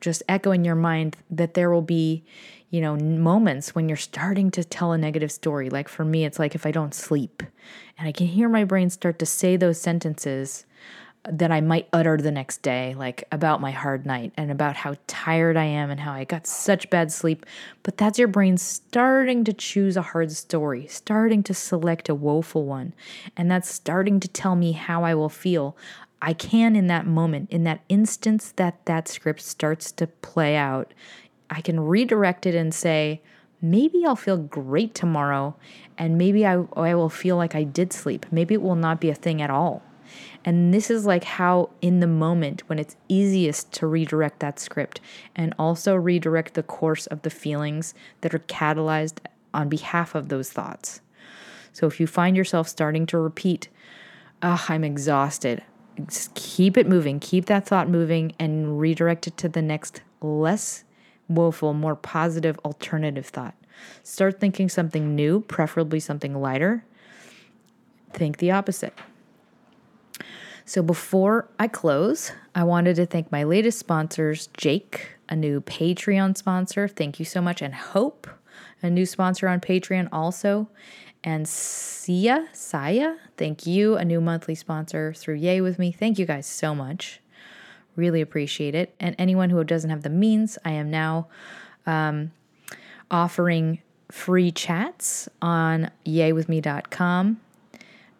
just 0.00 0.22
echo 0.28 0.50
in 0.50 0.64
your 0.64 0.74
mind 0.74 1.16
that 1.30 1.54
there 1.54 1.70
will 1.70 1.82
be, 1.82 2.24
you 2.70 2.80
know, 2.80 2.96
moments 2.96 3.74
when 3.74 3.88
you're 3.88 3.96
starting 3.96 4.50
to 4.52 4.64
tell 4.64 4.92
a 4.92 4.98
negative 4.98 5.30
story. 5.30 5.70
Like 5.70 5.88
for 5.88 6.04
me, 6.04 6.24
it's 6.24 6.38
like 6.38 6.54
if 6.54 6.66
I 6.66 6.70
don't 6.70 6.94
sleep 6.94 7.42
and 7.96 8.08
I 8.08 8.12
can 8.12 8.26
hear 8.26 8.48
my 8.48 8.64
brain 8.64 8.90
start 8.90 9.18
to 9.20 9.26
say 9.26 9.56
those 9.56 9.80
sentences 9.80 10.64
that 11.30 11.52
I 11.52 11.60
might 11.60 11.88
utter 11.92 12.16
the 12.16 12.30
next 12.30 12.62
day, 12.62 12.94
like 12.96 13.24
about 13.30 13.60
my 13.60 13.70
hard 13.70 14.06
night 14.06 14.32
and 14.36 14.50
about 14.50 14.76
how 14.76 14.94
tired 15.06 15.56
I 15.56 15.64
am 15.64 15.90
and 15.90 16.00
how 16.00 16.12
I 16.12 16.24
got 16.24 16.46
such 16.46 16.88
bad 16.90 17.12
sleep. 17.12 17.44
But 17.82 17.98
that's 17.98 18.18
your 18.18 18.28
brain 18.28 18.56
starting 18.56 19.44
to 19.44 19.52
choose 19.52 19.96
a 19.96 20.02
hard 20.02 20.32
story, 20.32 20.86
starting 20.86 21.42
to 21.44 21.54
select 21.54 22.08
a 22.08 22.14
woeful 22.14 22.64
one. 22.64 22.94
And 23.36 23.50
that's 23.50 23.72
starting 23.72 24.20
to 24.20 24.28
tell 24.28 24.56
me 24.56 24.72
how 24.72 25.04
I 25.04 25.14
will 25.14 25.28
feel. 25.28 25.76
I 26.22 26.32
can, 26.32 26.74
in 26.74 26.86
that 26.88 27.06
moment, 27.06 27.50
in 27.50 27.64
that 27.64 27.82
instance 27.88 28.52
that 28.56 28.84
that 28.86 29.06
script 29.06 29.42
starts 29.42 29.92
to 29.92 30.06
play 30.06 30.56
out, 30.56 30.92
I 31.50 31.60
can 31.60 31.80
redirect 31.80 32.46
it 32.46 32.54
and 32.54 32.74
say, 32.74 33.20
maybe 33.60 34.04
I'll 34.04 34.16
feel 34.16 34.36
great 34.38 34.94
tomorrow. 34.94 35.56
And 35.98 36.16
maybe 36.16 36.46
I, 36.46 36.64
I 36.74 36.94
will 36.94 37.08
feel 37.08 37.36
like 37.36 37.54
I 37.54 37.64
did 37.64 37.92
sleep. 37.92 38.26
Maybe 38.30 38.54
it 38.54 38.62
will 38.62 38.76
not 38.76 39.00
be 39.00 39.10
a 39.10 39.14
thing 39.14 39.42
at 39.42 39.50
all 39.50 39.82
and 40.44 40.72
this 40.72 40.90
is 40.90 41.04
like 41.04 41.24
how, 41.24 41.70
in 41.82 42.00
the 42.00 42.06
moment, 42.06 42.68
when 42.68 42.78
it's 42.78 42.96
easiest 43.08 43.72
to 43.74 43.86
redirect 43.86 44.40
that 44.40 44.58
script 44.58 45.00
and 45.36 45.54
also 45.58 45.94
redirect 45.94 46.54
the 46.54 46.62
course 46.62 47.06
of 47.06 47.22
the 47.22 47.30
feelings 47.30 47.94
that 48.20 48.34
are 48.34 48.40
catalyzed 48.40 49.18
on 49.52 49.68
behalf 49.68 50.14
of 50.14 50.28
those 50.28 50.50
thoughts. 50.50 51.00
So 51.72 51.86
if 51.86 52.00
you 52.00 52.06
find 52.06 52.36
yourself 52.36 52.68
starting 52.68 53.06
to 53.06 53.18
repeat, 53.18 53.68
oh, 54.42 54.64
I'm 54.68 54.84
exhausted, 54.84 55.62
just 56.06 56.34
keep 56.34 56.76
it 56.76 56.86
moving, 56.86 57.20
keep 57.20 57.46
that 57.46 57.66
thought 57.66 57.88
moving, 57.88 58.32
and 58.38 58.80
redirect 58.80 59.26
it 59.26 59.36
to 59.38 59.48
the 59.48 59.62
next 59.62 60.02
less 60.20 60.84
woeful, 61.28 61.74
more 61.74 61.96
positive 61.96 62.58
alternative 62.64 63.26
thought. 63.26 63.54
Start 64.02 64.40
thinking 64.40 64.68
something 64.68 65.14
new, 65.14 65.40
preferably 65.40 66.00
something 66.00 66.40
lighter. 66.40 66.84
Think 68.12 68.38
the 68.38 68.50
opposite. 68.50 68.94
So 70.68 70.82
before 70.82 71.48
I 71.58 71.66
close, 71.66 72.30
I 72.54 72.62
wanted 72.62 72.96
to 72.96 73.06
thank 73.06 73.32
my 73.32 73.42
latest 73.42 73.78
sponsors, 73.78 74.48
Jake, 74.48 75.12
a 75.26 75.34
new 75.34 75.62
Patreon 75.62 76.36
sponsor. 76.36 76.86
Thank 76.86 77.18
you 77.18 77.24
so 77.24 77.40
much. 77.40 77.62
And 77.62 77.74
Hope, 77.74 78.28
a 78.82 78.90
new 78.90 79.06
sponsor 79.06 79.48
on 79.48 79.60
Patreon 79.60 80.10
also. 80.12 80.68
And 81.24 81.48
Sia, 81.48 82.48
Saya, 82.52 83.14
thank 83.38 83.66
you, 83.66 83.96
a 83.96 84.04
new 84.04 84.20
monthly 84.20 84.54
sponsor 84.54 85.14
through 85.14 85.36
Yay 85.36 85.62
With 85.62 85.78
Me. 85.78 85.90
Thank 85.90 86.18
you 86.18 86.26
guys 86.26 86.46
so 86.46 86.74
much. 86.74 87.20
Really 87.96 88.20
appreciate 88.20 88.74
it. 88.74 88.94
And 89.00 89.16
anyone 89.18 89.48
who 89.48 89.64
doesn't 89.64 89.88
have 89.88 90.02
the 90.02 90.10
means, 90.10 90.58
I 90.66 90.72
am 90.72 90.90
now 90.90 91.28
um, 91.86 92.32
offering 93.10 93.80
free 94.10 94.52
chats 94.52 95.30
on 95.40 95.90
yaywithme.com 96.04 97.40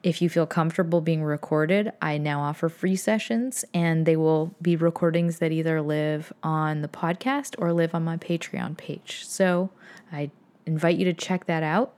if 0.02 0.22
you 0.22 0.28
feel 0.28 0.46
comfortable 0.46 1.00
being 1.00 1.24
recorded, 1.24 1.92
I 2.00 2.18
now 2.18 2.40
offer 2.40 2.68
free 2.68 2.96
sessions, 2.96 3.64
and 3.74 4.06
they 4.06 4.16
will 4.16 4.54
be 4.62 4.76
recordings 4.76 5.38
that 5.38 5.52
either 5.52 5.82
live 5.82 6.32
on 6.42 6.82
the 6.82 6.88
podcast 6.88 7.56
or 7.58 7.72
live 7.72 7.94
on 7.94 8.04
my 8.04 8.16
Patreon 8.16 8.76
page. 8.76 9.24
So 9.26 9.70
I 10.12 10.30
invite 10.66 10.98
you 10.98 11.04
to 11.06 11.12
check 11.12 11.46
that 11.46 11.62
out. 11.62 11.94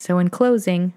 So, 0.00 0.18
in 0.18 0.30
closing, 0.30 0.92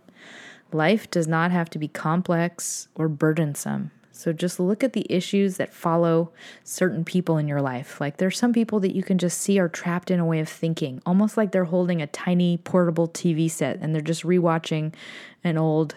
life 0.72 1.10
does 1.10 1.28
not 1.28 1.52
have 1.52 1.70
to 1.72 1.80
be 1.80 1.88
complex 1.88 2.88
or 2.94 3.10
burdensome. 3.10 3.90
So 4.12 4.32
just 4.32 4.60
look 4.60 4.84
at 4.84 4.94
the 4.94 5.08
issues 5.10 5.58
that 5.58 5.74
follow 5.74 6.32
certain 6.64 7.04
people 7.04 7.38
in 7.38 7.48
your 7.48 7.62
life. 7.62 8.00
Like 8.00 8.18
there's 8.18 8.38
some 8.38 8.54
people 8.54 8.80
that 8.82 8.96
you 8.96 9.02
can 9.02 9.18
just 9.18 9.42
see 9.42 9.58
are 9.58 9.68
trapped 9.68 10.12
in 10.12 10.20
a 10.20 10.26
way 10.26 10.40
of 10.40 10.48
thinking, 10.48 11.02
almost 11.08 11.38
like 11.38 11.52
they're 11.52 11.64
holding 11.64 12.04
a 12.04 12.08
tiny 12.08 12.58
portable 12.58 13.08
TV 13.08 13.50
set 13.50 13.80
and 13.82 13.96
they're 13.96 14.02
just 14.02 14.22
rewatching 14.22 14.94
an 15.44 15.58
old 15.58 15.96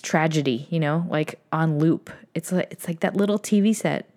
tragedy, 0.00 0.66
you 0.70 0.80
know, 0.80 1.06
like 1.08 1.40
on 1.52 1.78
loop. 1.78 2.10
It's 2.34 2.52
like 2.52 2.68
it's 2.70 2.86
like 2.86 3.00
that 3.00 3.16
little 3.16 3.38
TV 3.38 3.74
set. 3.74 4.08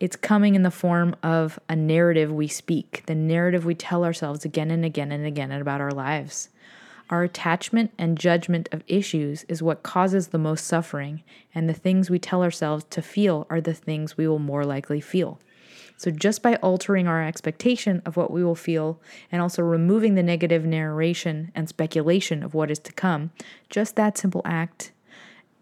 It's 0.00 0.16
coming 0.16 0.54
in 0.54 0.62
the 0.62 0.70
form 0.70 1.16
of 1.22 1.58
a 1.68 1.76
narrative 1.76 2.32
we 2.32 2.48
speak, 2.48 3.04
the 3.06 3.14
narrative 3.14 3.64
we 3.64 3.74
tell 3.74 4.04
ourselves 4.04 4.44
again 4.44 4.70
and 4.70 4.84
again 4.84 5.12
and 5.12 5.24
again 5.24 5.52
about 5.52 5.80
our 5.80 5.92
lives. 5.92 6.48
Our 7.10 7.22
attachment 7.22 7.92
and 7.98 8.18
judgment 8.18 8.68
of 8.72 8.82
issues 8.86 9.44
is 9.44 9.62
what 9.62 9.82
causes 9.82 10.28
the 10.28 10.38
most 10.38 10.66
suffering, 10.66 11.22
and 11.54 11.68
the 11.68 11.74
things 11.74 12.08
we 12.08 12.18
tell 12.18 12.42
ourselves 12.42 12.84
to 12.90 13.02
feel 13.02 13.46
are 13.50 13.60
the 13.60 13.74
things 13.74 14.16
we 14.16 14.26
will 14.26 14.38
more 14.38 14.64
likely 14.64 15.00
feel. 15.00 15.38
So, 15.96 16.10
just 16.10 16.42
by 16.42 16.56
altering 16.56 17.06
our 17.06 17.22
expectation 17.22 18.02
of 18.04 18.16
what 18.16 18.30
we 18.30 18.42
will 18.42 18.56
feel 18.56 19.00
and 19.30 19.40
also 19.40 19.62
removing 19.62 20.14
the 20.14 20.22
negative 20.22 20.64
narration 20.64 21.52
and 21.54 21.68
speculation 21.68 22.42
of 22.42 22.52
what 22.52 22.70
is 22.70 22.80
to 22.80 22.92
come, 22.92 23.30
just 23.70 23.96
that 23.96 24.18
simple 24.18 24.42
act 24.44 24.90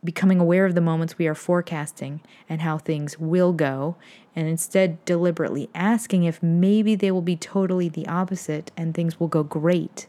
becoming 0.05 0.41
aware 0.41 0.67
of 0.67 0.75
the 0.75 0.81
moments 0.81 1.19
we 1.19 1.27
are 1.27 1.35
forecasting 1.35 2.21
and 2.49 2.63
how 2.63 2.79
things 2.79 3.19
will 3.19 3.53
go, 3.53 3.97
and 4.35 4.49
instead 4.49 5.05
deliberately 5.05 5.71
asking 5.75 6.25
if 6.25 6.43
maybe 6.43 6.95
they 6.95 7.11
will 7.11 7.23
be 7.23 7.37
totally 7.37 7.89
the 7.89 8.07
opposite 8.07 8.73
and 8.77 8.95
things 8.95 9.21
will 9.21 9.29
go 9.29 9.43
great. 9.43 10.07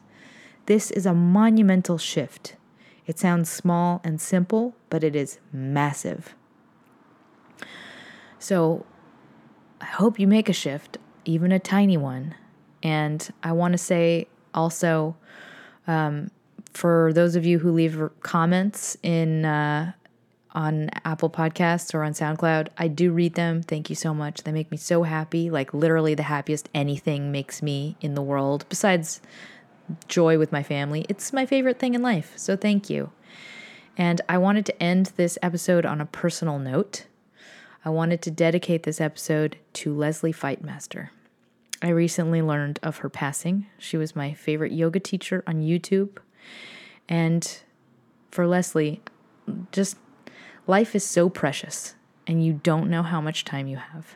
This 0.66 0.90
is 0.92 1.06
a 1.06 1.14
monumental 1.14 1.98
shift. 1.98 2.56
It 3.06 3.20
sounds 3.20 3.50
small 3.50 4.02
and 4.04 4.20
simple, 4.20 4.76
but 4.90 5.04
it 5.04 5.16
is 5.16 5.40
massive. 5.52 6.36
So, 8.40 8.86
I 9.82 9.86
hope 9.86 10.20
you 10.20 10.28
make 10.28 10.50
a 10.50 10.54
shift, 10.54 10.98
even 11.26 11.52
a 11.52 11.60
tiny 11.60 11.98
one. 11.98 12.36
And 12.82 13.30
I 13.44 13.52
want 13.52 13.74
to 13.74 13.78
say 13.78 14.28
also, 14.54 15.16
um, 15.88 16.32
for 16.74 17.12
those 17.14 17.36
of 17.36 17.46
you 17.46 17.60
who 17.60 17.72
leave 17.72 18.02
comments 18.22 18.98
in 19.04 19.46
uh, 19.46 19.94
on 20.52 20.90
Apple 21.04 21.30
Podcasts 21.30 21.94
or 21.94 22.04
on 22.04 22.14
SoundCloud, 22.14 22.70
I 22.78 22.88
do 22.88 23.12
read 23.12 23.34
them. 23.36 23.64
Thank 23.64 23.90
you 23.90 23.96
so 23.96 24.14
much. 24.14 24.44
They 24.44 24.52
make 24.52 24.72
me 24.72 24.78
so 24.78 25.04
happy. 25.04 25.50
Like 25.50 25.74
literally 25.74 26.16
the 26.16 26.24
happiest 26.24 26.70
anything 26.74 27.32
makes 27.32 27.62
me 27.62 27.98
in 28.02 28.14
the 28.14 28.22
world 28.22 28.66
besides 28.70 29.22
joy 30.08 30.38
with 30.38 30.52
my 30.52 30.64
family. 30.64 31.06
It's 31.10 31.34
my 31.34 31.46
favorite 31.46 31.80
thing 31.80 31.94
in 31.94 32.02
life. 32.02 32.34
So 32.36 32.56
thank 32.56 32.90
you. 32.90 33.12
And 33.98 34.22
I 34.28 34.38
wanted 34.38 34.66
to 34.68 34.84
end 34.84 35.12
this 35.18 35.38
episode 35.42 35.86
on 35.86 36.02
a 36.02 36.06
personal 36.06 36.60
note. 36.60 37.06
I 37.86 37.90
wanted 37.90 38.22
to 38.24 38.32
dedicate 38.32 38.84
this 38.84 39.02
episode 39.02 39.58
to 39.74 39.94
Leslie 39.94 40.34
Fightmaster. 40.34 41.10
I 41.82 41.90
recently 41.90 42.42
learned 42.42 42.80
of 42.82 42.98
her 42.98 43.10
passing. 43.10 43.68
She 43.78 43.98
was 43.98 44.16
my 44.16 44.34
favorite 44.34 44.72
yoga 44.72 45.00
teacher 45.00 45.44
on 45.46 45.62
YouTube. 45.62 46.18
And 47.08 47.60
for 48.32 48.48
Leslie, 48.48 49.02
just 49.72 49.98
life 50.68 50.96
is 50.96 51.04
so 51.04 51.30
precious 51.30 51.96
and 52.26 52.44
you 52.46 52.54
don't 52.54 52.90
know 52.90 53.04
how 53.04 53.22
much 53.22 53.46
time 53.46 53.68
you 53.68 53.78
have. 53.78 54.16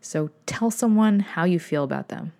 So 0.00 0.30
tell 0.46 0.70
someone 0.70 1.20
how 1.20 1.44
you 1.44 1.58
feel 1.58 1.84
about 1.84 2.08
them. 2.08 2.32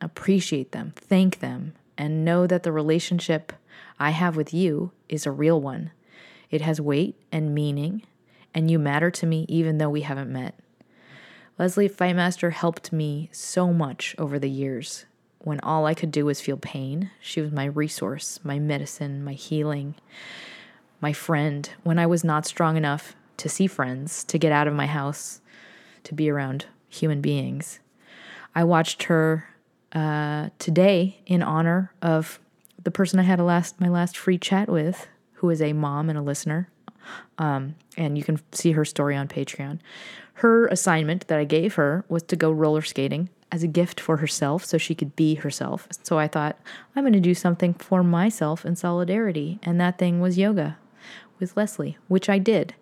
Appreciate 0.00 0.72
them, 0.72 0.92
thank 0.96 1.40
them, 1.40 1.74
and 1.96 2.24
know 2.24 2.46
that 2.46 2.62
the 2.62 2.72
relationship 2.72 3.52
I 3.98 4.10
have 4.10 4.36
with 4.36 4.54
you 4.54 4.92
is 5.08 5.26
a 5.26 5.32
real 5.32 5.60
one. 5.60 5.90
It 6.50 6.60
has 6.60 6.80
weight 6.80 7.16
and 7.32 7.54
meaning, 7.54 8.02
and 8.54 8.70
you 8.70 8.78
matter 8.78 9.10
to 9.10 9.26
me 9.26 9.44
even 9.48 9.78
though 9.78 9.90
we 9.90 10.02
haven't 10.02 10.32
met. 10.32 10.54
Leslie 11.58 11.88
Fightmaster 11.88 12.52
helped 12.52 12.92
me 12.92 13.28
so 13.32 13.72
much 13.72 14.14
over 14.16 14.38
the 14.38 14.48
years 14.48 15.06
when 15.40 15.60
all 15.60 15.86
I 15.86 15.94
could 15.94 16.10
do 16.10 16.24
was 16.24 16.40
feel 16.40 16.56
pain. 16.56 17.10
She 17.20 17.40
was 17.40 17.52
my 17.52 17.64
resource, 17.64 18.40
my 18.42 18.58
medicine, 18.58 19.24
my 19.24 19.34
healing, 19.34 19.94
my 21.00 21.12
friend 21.12 21.68
when 21.82 21.98
I 21.98 22.06
was 22.06 22.24
not 22.24 22.46
strong 22.46 22.76
enough 22.76 23.14
to 23.38 23.48
see 23.48 23.66
friends, 23.66 24.24
to 24.24 24.38
get 24.38 24.52
out 24.52 24.66
of 24.66 24.74
my 24.74 24.86
house, 24.86 25.40
to 26.04 26.14
be 26.14 26.28
around 26.28 26.66
human 26.88 27.20
beings. 27.20 27.78
I 28.54 28.64
watched 28.64 29.04
her 29.04 29.48
uh, 29.92 30.50
today 30.58 31.20
in 31.26 31.42
honor 31.42 31.92
of 32.02 32.40
the 32.82 32.90
person 32.90 33.18
I 33.18 33.22
had 33.22 33.38
a 33.38 33.44
last 33.44 33.80
my 33.80 33.88
last 33.88 34.16
free 34.16 34.38
chat 34.38 34.68
with, 34.68 35.06
who 35.34 35.50
is 35.50 35.62
a 35.62 35.72
mom 35.72 36.10
and 36.10 36.18
a 36.18 36.22
listener. 36.22 36.68
Um, 37.38 37.76
and 37.96 38.18
you 38.18 38.24
can 38.24 38.40
see 38.52 38.72
her 38.72 38.84
story 38.84 39.16
on 39.16 39.28
Patreon. 39.28 39.78
Her 40.34 40.66
assignment 40.66 41.28
that 41.28 41.38
I 41.38 41.44
gave 41.44 41.74
her 41.74 42.04
was 42.08 42.22
to 42.24 42.36
go 42.36 42.50
roller 42.50 42.82
skating 42.82 43.30
as 43.50 43.62
a 43.62 43.68
gift 43.68 44.00
for 44.00 44.18
herself 44.18 44.64
so 44.64 44.78
she 44.78 44.94
could 44.94 45.16
be 45.16 45.36
herself. 45.36 45.88
So 46.02 46.18
I 46.18 46.28
thought, 46.28 46.58
I'm 46.94 47.02
going 47.02 47.12
to 47.12 47.20
do 47.20 47.34
something 47.34 47.74
for 47.74 48.02
myself 48.02 48.64
in 48.64 48.76
solidarity. 48.76 49.58
And 49.62 49.80
that 49.80 49.98
thing 49.98 50.20
was 50.20 50.38
yoga 50.38 50.76
with 51.38 51.56
Leslie, 51.56 51.96
which 52.08 52.28
I 52.28 52.38
did. 52.38 52.74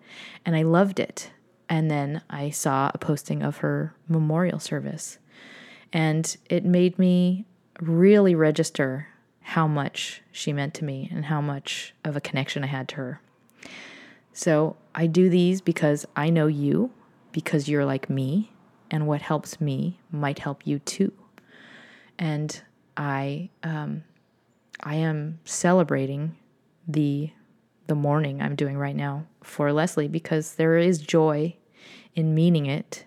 And 0.45 0.55
I 0.55 0.63
loved 0.63 0.99
it. 0.99 1.31
And 1.69 1.91
then 1.91 2.21
I 2.29 2.49
saw 2.49 2.91
a 2.93 2.97
posting 2.97 3.43
of 3.43 3.57
her 3.57 3.93
memorial 4.07 4.59
service. 4.59 5.19
And 5.93 6.35
it 6.49 6.65
made 6.65 6.99
me 6.99 7.45
really 7.79 8.35
register 8.35 9.07
how 9.41 9.67
much 9.67 10.21
she 10.31 10.51
meant 10.51 10.73
to 10.73 10.83
me 10.83 11.09
and 11.11 11.25
how 11.25 11.39
much 11.39 11.93
of 12.03 12.15
a 12.17 12.21
connection 12.21 12.63
I 12.63 12.67
had 12.67 12.89
to 12.89 12.95
her. 12.95 13.21
So 14.33 14.75
I 14.93 15.07
do 15.07 15.29
these 15.29 15.61
because 15.61 16.05
I 16.15 16.29
know 16.29 16.47
you 16.47 16.91
because 17.31 17.69
you're 17.69 17.85
like 17.85 18.09
me, 18.09 18.51
and 18.91 19.07
what 19.07 19.21
helps 19.21 19.59
me 19.59 19.99
might 20.11 20.39
help 20.39 20.65
you 20.65 20.79
too. 20.79 21.11
And 22.17 22.61
I, 22.95 23.49
um, 23.63 24.03
I 24.81 24.95
am 24.95 25.39
celebrating 25.45 26.35
the 26.87 27.31
the 27.87 27.95
mourning 27.95 28.41
I'm 28.41 28.55
doing 28.55 28.77
right 28.77 28.95
now 28.95 29.25
for 29.41 29.71
Leslie 29.71 30.09
because 30.09 30.55
there 30.55 30.77
is 30.77 30.99
joy 30.99 31.55
in 32.15 32.35
meaning 32.35 32.65
it. 32.65 33.05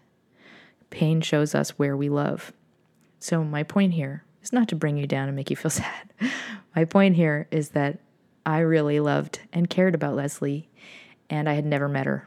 Pain 0.88 1.20
shows 1.20 1.54
us 1.54 1.78
where 1.78 1.96
we 1.96 2.08
love. 2.08 2.52
So 3.18 3.44
my 3.44 3.62
point 3.62 3.92
here 3.92 4.24
is 4.42 4.52
not 4.52 4.68
to 4.68 4.76
bring 4.76 4.96
you 4.96 5.06
down 5.06 5.28
and 5.28 5.36
make 5.36 5.50
you 5.50 5.56
feel 5.56 5.70
sad. 5.70 6.12
my 6.74 6.84
point 6.86 7.16
here 7.16 7.46
is 7.50 7.70
that 7.70 7.98
I 8.46 8.60
really 8.60 9.00
loved 9.00 9.40
and 9.52 9.68
cared 9.68 9.94
about 9.94 10.16
Leslie, 10.16 10.68
and 11.28 11.48
I 11.48 11.52
had 11.52 11.66
never 11.66 11.88
met 11.88 12.06
her. 12.06 12.26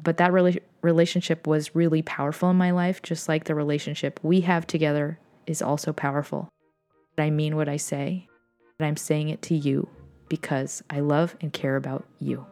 But 0.00 0.18
that 0.18 0.32
rela- 0.32 0.60
relationship 0.82 1.46
was 1.46 1.74
really 1.74 2.02
powerful 2.02 2.50
in 2.50 2.56
my 2.56 2.70
life, 2.70 3.02
just 3.02 3.28
like 3.28 3.44
the 3.44 3.54
relationship 3.54 4.20
we 4.22 4.40
have 4.42 4.66
together 4.66 5.18
is 5.46 5.62
also 5.62 5.92
powerful. 5.92 6.48
I 7.18 7.30
mean 7.30 7.56
what 7.56 7.68
I 7.68 7.76
say, 7.76 8.28
and 8.78 8.86
I'm 8.86 8.96
saying 8.96 9.28
it 9.28 9.42
to 9.42 9.54
you 9.54 9.88
because 10.28 10.82
I 10.88 11.00
love 11.00 11.36
and 11.40 11.52
care 11.52 11.76
about 11.76 12.06
you. 12.18 12.46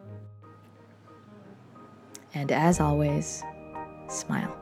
And 2.33 2.51
as 2.51 2.79
always, 2.79 3.43
smile. 4.07 4.55